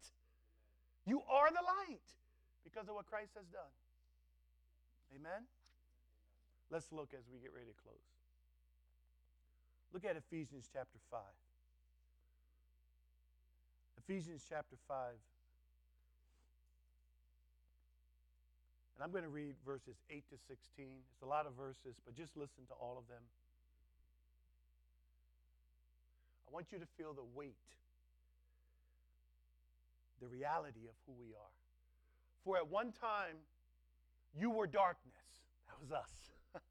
[1.07, 2.05] You are the light
[2.63, 3.73] because of what Christ has done.
[5.15, 5.49] Amen?
[6.69, 8.05] Let's look as we get ready to close.
[9.93, 11.21] Look at Ephesians chapter 5.
[13.97, 15.13] Ephesians chapter 5.
[19.03, 20.87] I'm going to read verses 8 to 16.
[21.11, 23.21] It's a lot of verses, but just listen to all of them.
[26.47, 27.67] I want you to feel the weight,
[30.21, 31.53] the reality of who we are.
[32.45, 33.35] For at one time,
[34.39, 35.11] you were darkness.
[35.67, 36.11] That was us.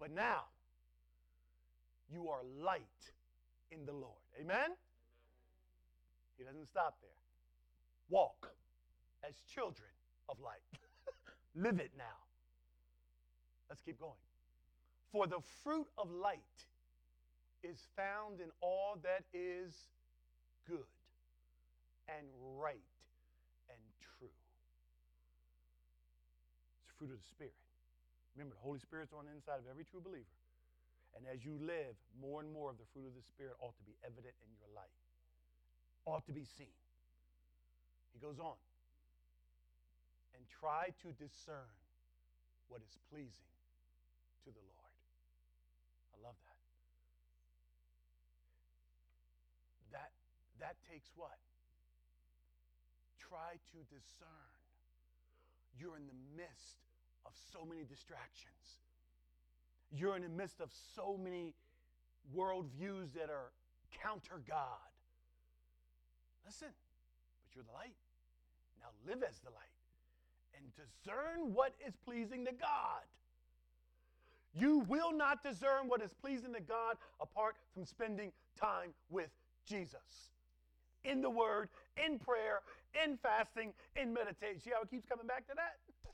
[0.00, 0.44] But now,
[2.10, 2.80] you are light
[3.70, 4.22] in the Lord.
[4.40, 4.70] Amen?
[6.38, 7.10] He doesn't stop there.
[8.08, 8.48] Walk
[9.28, 9.90] as children
[10.28, 10.62] of light.
[11.58, 12.22] Live it now.
[13.68, 14.22] Let's keep going.
[15.10, 16.38] For the fruit of light
[17.66, 19.74] is found in all that is
[20.68, 20.86] good
[22.06, 22.30] and
[22.62, 22.94] right
[23.66, 24.30] and true.
[26.78, 27.58] It's the fruit of the Spirit.
[28.36, 30.38] Remember, the Holy Spirit's on the inside of every true believer.
[31.18, 33.82] And as you live, more and more of the fruit of the Spirit ought to
[33.82, 34.94] be evident in your life,
[36.06, 36.70] ought to be seen.
[38.14, 38.54] He goes on.
[40.38, 41.74] And try to discern
[42.70, 43.50] what is pleasing
[44.46, 44.94] to the Lord.
[46.14, 46.62] I love that.
[49.90, 50.12] That
[50.62, 51.42] that takes what?
[53.18, 54.54] Try to discern.
[55.74, 56.86] You're in the midst
[57.26, 58.78] of so many distractions.
[59.90, 61.54] You're in the midst of so many
[62.30, 63.50] worldviews that are
[63.90, 64.86] counter God.
[66.46, 66.70] Listen,
[67.42, 67.98] but you're the light.
[68.80, 69.77] Now live as the light
[70.58, 73.06] and discern what is pleasing to God.
[74.54, 79.30] You will not discern what is pleasing to God apart from spending time with
[79.66, 80.32] Jesus.
[81.04, 82.60] In the Word, in prayer,
[83.04, 84.60] in fasting, in meditation.
[84.60, 85.78] See how it keeps coming back to that?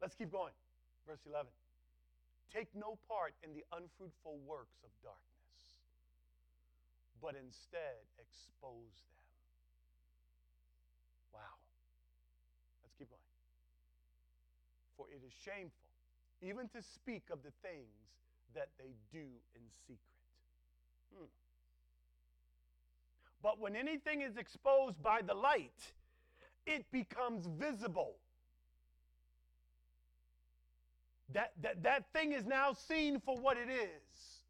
[0.00, 0.52] Let's keep going.
[1.06, 1.46] Verse 11.
[2.52, 5.56] Take no part in the unfruitful works of darkness,
[7.20, 9.24] but instead expose them.
[11.32, 11.56] Wow.
[12.84, 13.24] Let's keep going.
[15.02, 15.82] For it is shameful
[16.42, 17.86] even to speak of the things
[18.54, 19.24] that they do
[19.54, 19.98] in secret.
[21.16, 21.24] Hmm.
[23.42, 25.92] But when anything is exposed by the light,
[26.66, 28.14] it becomes visible.
[31.32, 34.42] That, that, that thing is now seen for what it is.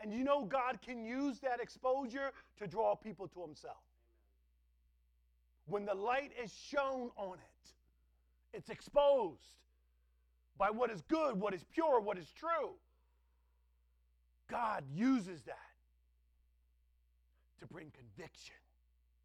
[0.00, 3.76] And you know, God can use that exposure to draw people to Himself.
[5.66, 7.51] When the light is shown on it,
[8.52, 9.40] it's exposed
[10.58, 12.74] by what is good, what is pure, what is true.
[14.50, 15.56] God uses that
[17.60, 18.56] to bring conviction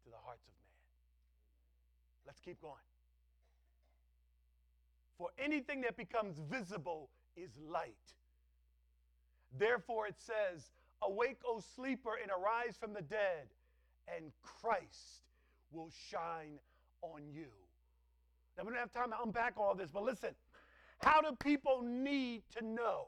[0.04, 0.68] to the hearts of man.
[2.26, 2.74] Let's keep going.
[5.18, 7.94] For anything that becomes visible is light.
[9.58, 10.70] Therefore, it says,
[11.02, 13.48] Awake, O sleeper, and arise from the dead,
[14.16, 15.22] and Christ
[15.70, 16.58] will shine
[17.02, 17.48] on you.
[18.58, 20.30] Now, we don't have time to unpack all this, but listen
[21.00, 23.06] how do people need to know?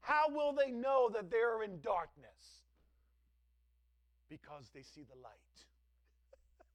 [0.00, 2.62] How will they know that they're in darkness?
[4.28, 5.32] Because they see the light.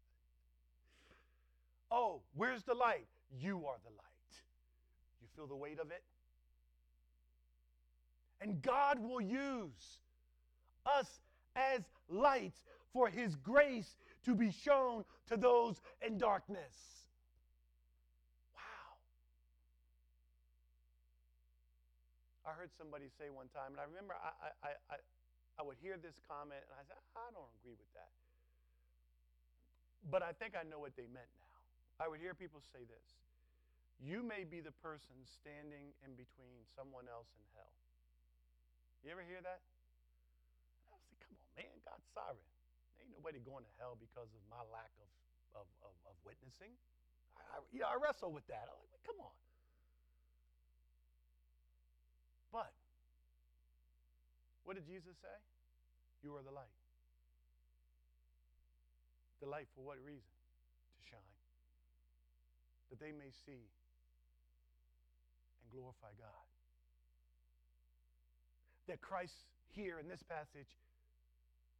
[1.91, 3.07] oh, where's the light?
[3.39, 4.01] You are the light.
[5.21, 6.03] You feel the weight of it?
[8.41, 9.99] And God will use
[10.85, 11.21] us
[11.55, 12.59] as lights
[12.91, 13.95] for His grace
[14.25, 16.73] to be shown to those in darkness.
[18.55, 18.61] Wow.
[22.51, 24.97] I heard somebody say one time, and I remember I, I, I,
[25.55, 28.11] I would hear this comment, and I said, I don't agree with that.
[30.11, 31.55] But I think I know what they meant now.
[32.03, 33.07] I would hear people say this
[34.03, 37.71] You may be the person standing in between someone else and hell.
[38.99, 39.63] You ever hear that?
[40.83, 42.51] And I was like, come on, man, God's sovereign.
[42.99, 46.75] Ain't nobody going to hell because of my lack of, of, of, of witnessing.
[47.39, 48.67] I, I, you know, I wrestle with that.
[48.67, 49.33] I'm like, come on.
[52.51, 52.75] But
[54.71, 55.35] what did Jesus say?
[56.23, 56.71] You are the light.
[59.43, 60.31] The light for what reason?
[60.95, 61.35] To shine.
[62.87, 63.67] That they may see
[65.59, 66.47] and glorify God
[68.87, 69.43] that Christ
[69.75, 70.71] here in this passage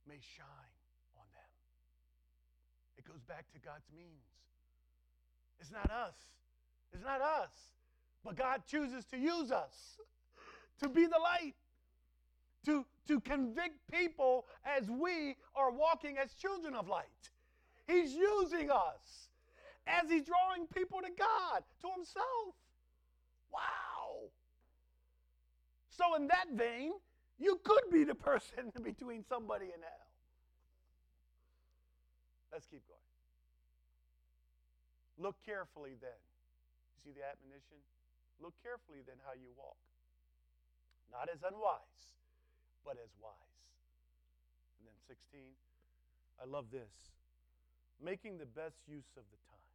[0.04, 0.76] may shine
[1.16, 1.52] on them.
[2.98, 4.36] It goes back to God's means.
[5.62, 6.20] It's not us.
[6.92, 7.56] It's not us.
[8.26, 9.96] But God chooses to use us
[10.82, 11.56] to be the light,
[12.66, 17.06] to, to convict people as we are walking as children of light.
[17.88, 19.30] He's using us
[19.88, 22.56] as He's drawing people to God, to Himself.
[23.52, 24.30] Wow.
[25.90, 26.92] So, in that vein,
[27.40, 30.08] you could be the person between somebody and hell.
[32.52, 33.00] Let's keep going.
[35.18, 36.20] Look carefully then.
[36.96, 37.80] You see the admonition?
[38.42, 39.78] Look carefully then how you walk.
[41.12, 42.16] Not as unwise,
[42.86, 43.62] but as wise.
[44.80, 45.54] And then 16,
[46.42, 46.90] I love this.
[48.02, 49.72] Making the best use of the time.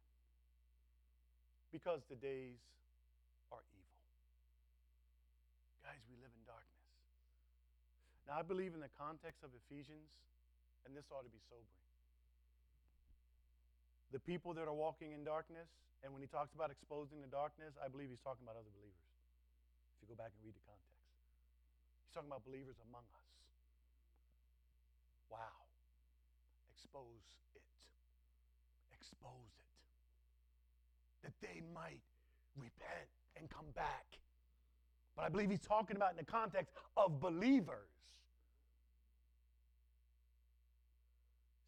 [1.71, 2.59] Because the days
[3.51, 4.03] are evil.
[5.87, 6.87] Guys, we live in darkness.
[8.27, 10.11] Now, I believe in the context of Ephesians,
[10.83, 11.87] and this ought to be sobering.
[14.11, 15.67] The people that are walking in darkness,
[16.03, 19.07] and when he talks about exposing the darkness, I believe he's talking about other believers.
[19.95, 20.96] If you go back and read the context,
[22.07, 23.27] he's talking about believers among us.
[25.27, 25.67] Wow.
[26.71, 27.67] Expose it.
[28.95, 29.67] Expose it.
[31.27, 32.07] That they might
[32.55, 34.07] repent and come back.
[35.17, 37.91] But I believe he's talking about in the context of believers.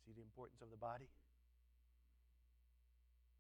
[0.06, 1.10] See the importance of the body?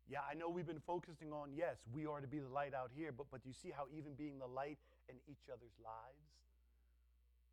[0.10, 2.89] Yeah, I know we've been focusing on, yes, we are to be the light out
[2.97, 6.26] here, but, but you see how even being the light in each other's lives,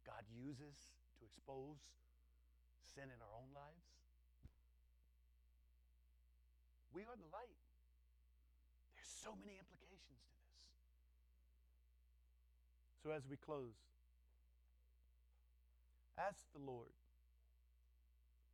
[0.07, 1.83] God uses to expose
[2.95, 3.91] sin in our own lives?
[6.95, 7.59] We are the light.
[8.95, 10.63] There's so many implications to this.
[13.03, 13.77] So as we close,
[16.17, 16.95] ask the Lord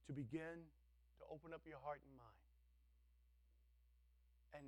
[0.09, 0.67] to begin
[1.21, 2.43] to open up your heart and mind
[4.59, 4.67] and,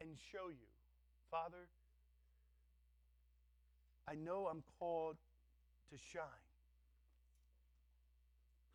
[0.00, 0.66] and show you,
[1.30, 1.70] Father,
[4.08, 5.16] I know I'm called
[5.90, 6.44] to shine.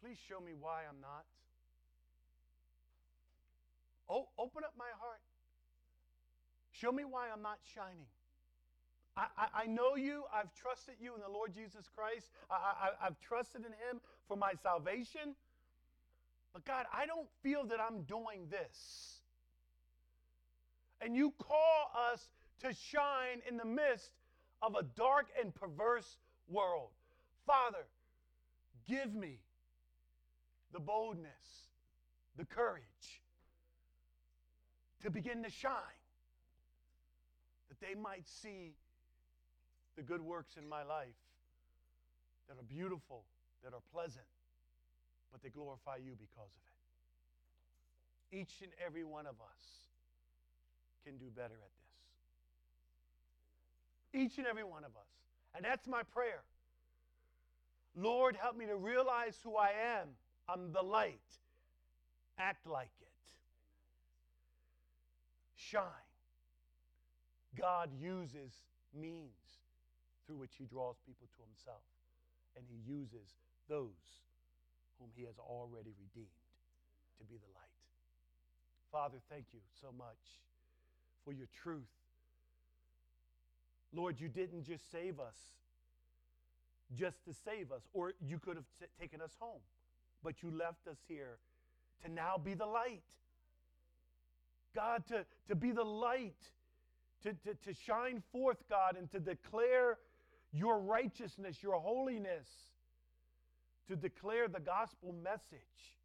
[0.02, 1.26] Please show me why I'm not.
[4.10, 5.22] Oh, open up my heart.
[6.72, 8.08] Show me why I'm not shining.
[9.18, 10.24] I, I, know you.
[10.34, 12.30] I've trusted you in the Lord Jesus Christ.
[12.50, 14.00] I, I, I've trusted in Him
[14.30, 15.36] for my salvation.
[16.54, 19.20] But God, I don't feel that I'm doing this.
[21.02, 22.30] And you call us
[22.62, 24.12] to shine in the midst
[24.62, 26.90] of a dark and perverse world.
[27.50, 27.86] Father,
[28.88, 29.40] give me
[30.72, 31.72] the boldness,
[32.38, 33.24] the courage
[35.02, 35.74] to begin to shine.
[37.70, 38.76] That they might see
[39.96, 41.08] the good works in my life
[42.48, 43.24] that are beautiful,
[43.64, 44.28] that are pleasant,
[45.32, 46.62] but they glorify you because of
[48.32, 48.42] it.
[48.42, 49.88] Each and every one of us
[51.04, 51.74] can do better at
[54.14, 54.22] this.
[54.22, 55.10] Each and every one of us.
[55.56, 56.44] And that's my prayer.
[57.96, 60.08] Lord, help me to realize who I am.
[60.48, 61.20] I'm the light.
[62.38, 63.08] Act like it.
[65.56, 65.84] Shine.
[67.58, 68.54] God uses
[68.94, 69.60] means
[70.26, 71.84] through which he draws people to himself.
[72.56, 73.36] And he uses
[73.68, 74.24] those
[75.00, 76.28] whom he has already redeemed
[77.20, 77.70] to be the light.
[78.92, 80.42] Father, thank you so much
[81.24, 81.94] for your truth.
[83.94, 85.38] Lord, you didn't just save us
[86.98, 89.62] just to save us, or you could have t- taken us home,
[90.24, 91.38] but you left us here
[92.04, 93.04] to now be the light.
[94.76, 96.36] God, to, to be the light,
[97.24, 99.98] to, to, to shine forth, God, and to declare
[100.52, 102.48] your righteousness, your holiness,
[103.88, 105.98] to declare the gospel message.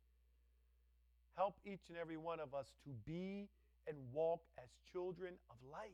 [1.37, 3.49] Help each and every one of us to be
[3.87, 5.91] and walk as children of light.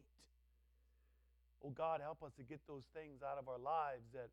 [1.64, 4.28] Oh God, help us to get those things out of our lives that,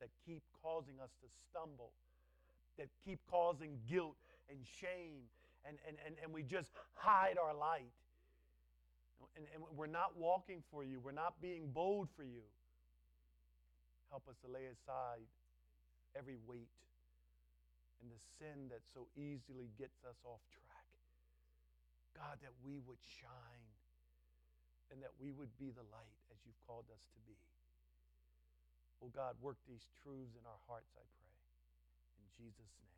[0.00, 1.92] that keep causing us to stumble,
[2.78, 4.16] that keep causing guilt
[4.50, 5.26] and shame,
[5.66, 7.92] and, and, and, and we just hide our light.
[9.36, 12.44] And, and we're not walking for you, we're not being bold for you.
[14.10, 15.26] Help us to lay aside
[16.14, 16.76] every weight
[18.00, 20.88] and the sin that so easily gets us off track.
[22.16, 23.72] God, that we would shine
[24.92, 27.36] and that we would be the light as you've called us to be.
[29.02, 31.36] Oh God, work these truths in our hearts, I pray.
[32.18, 32.95] In Jesus' name.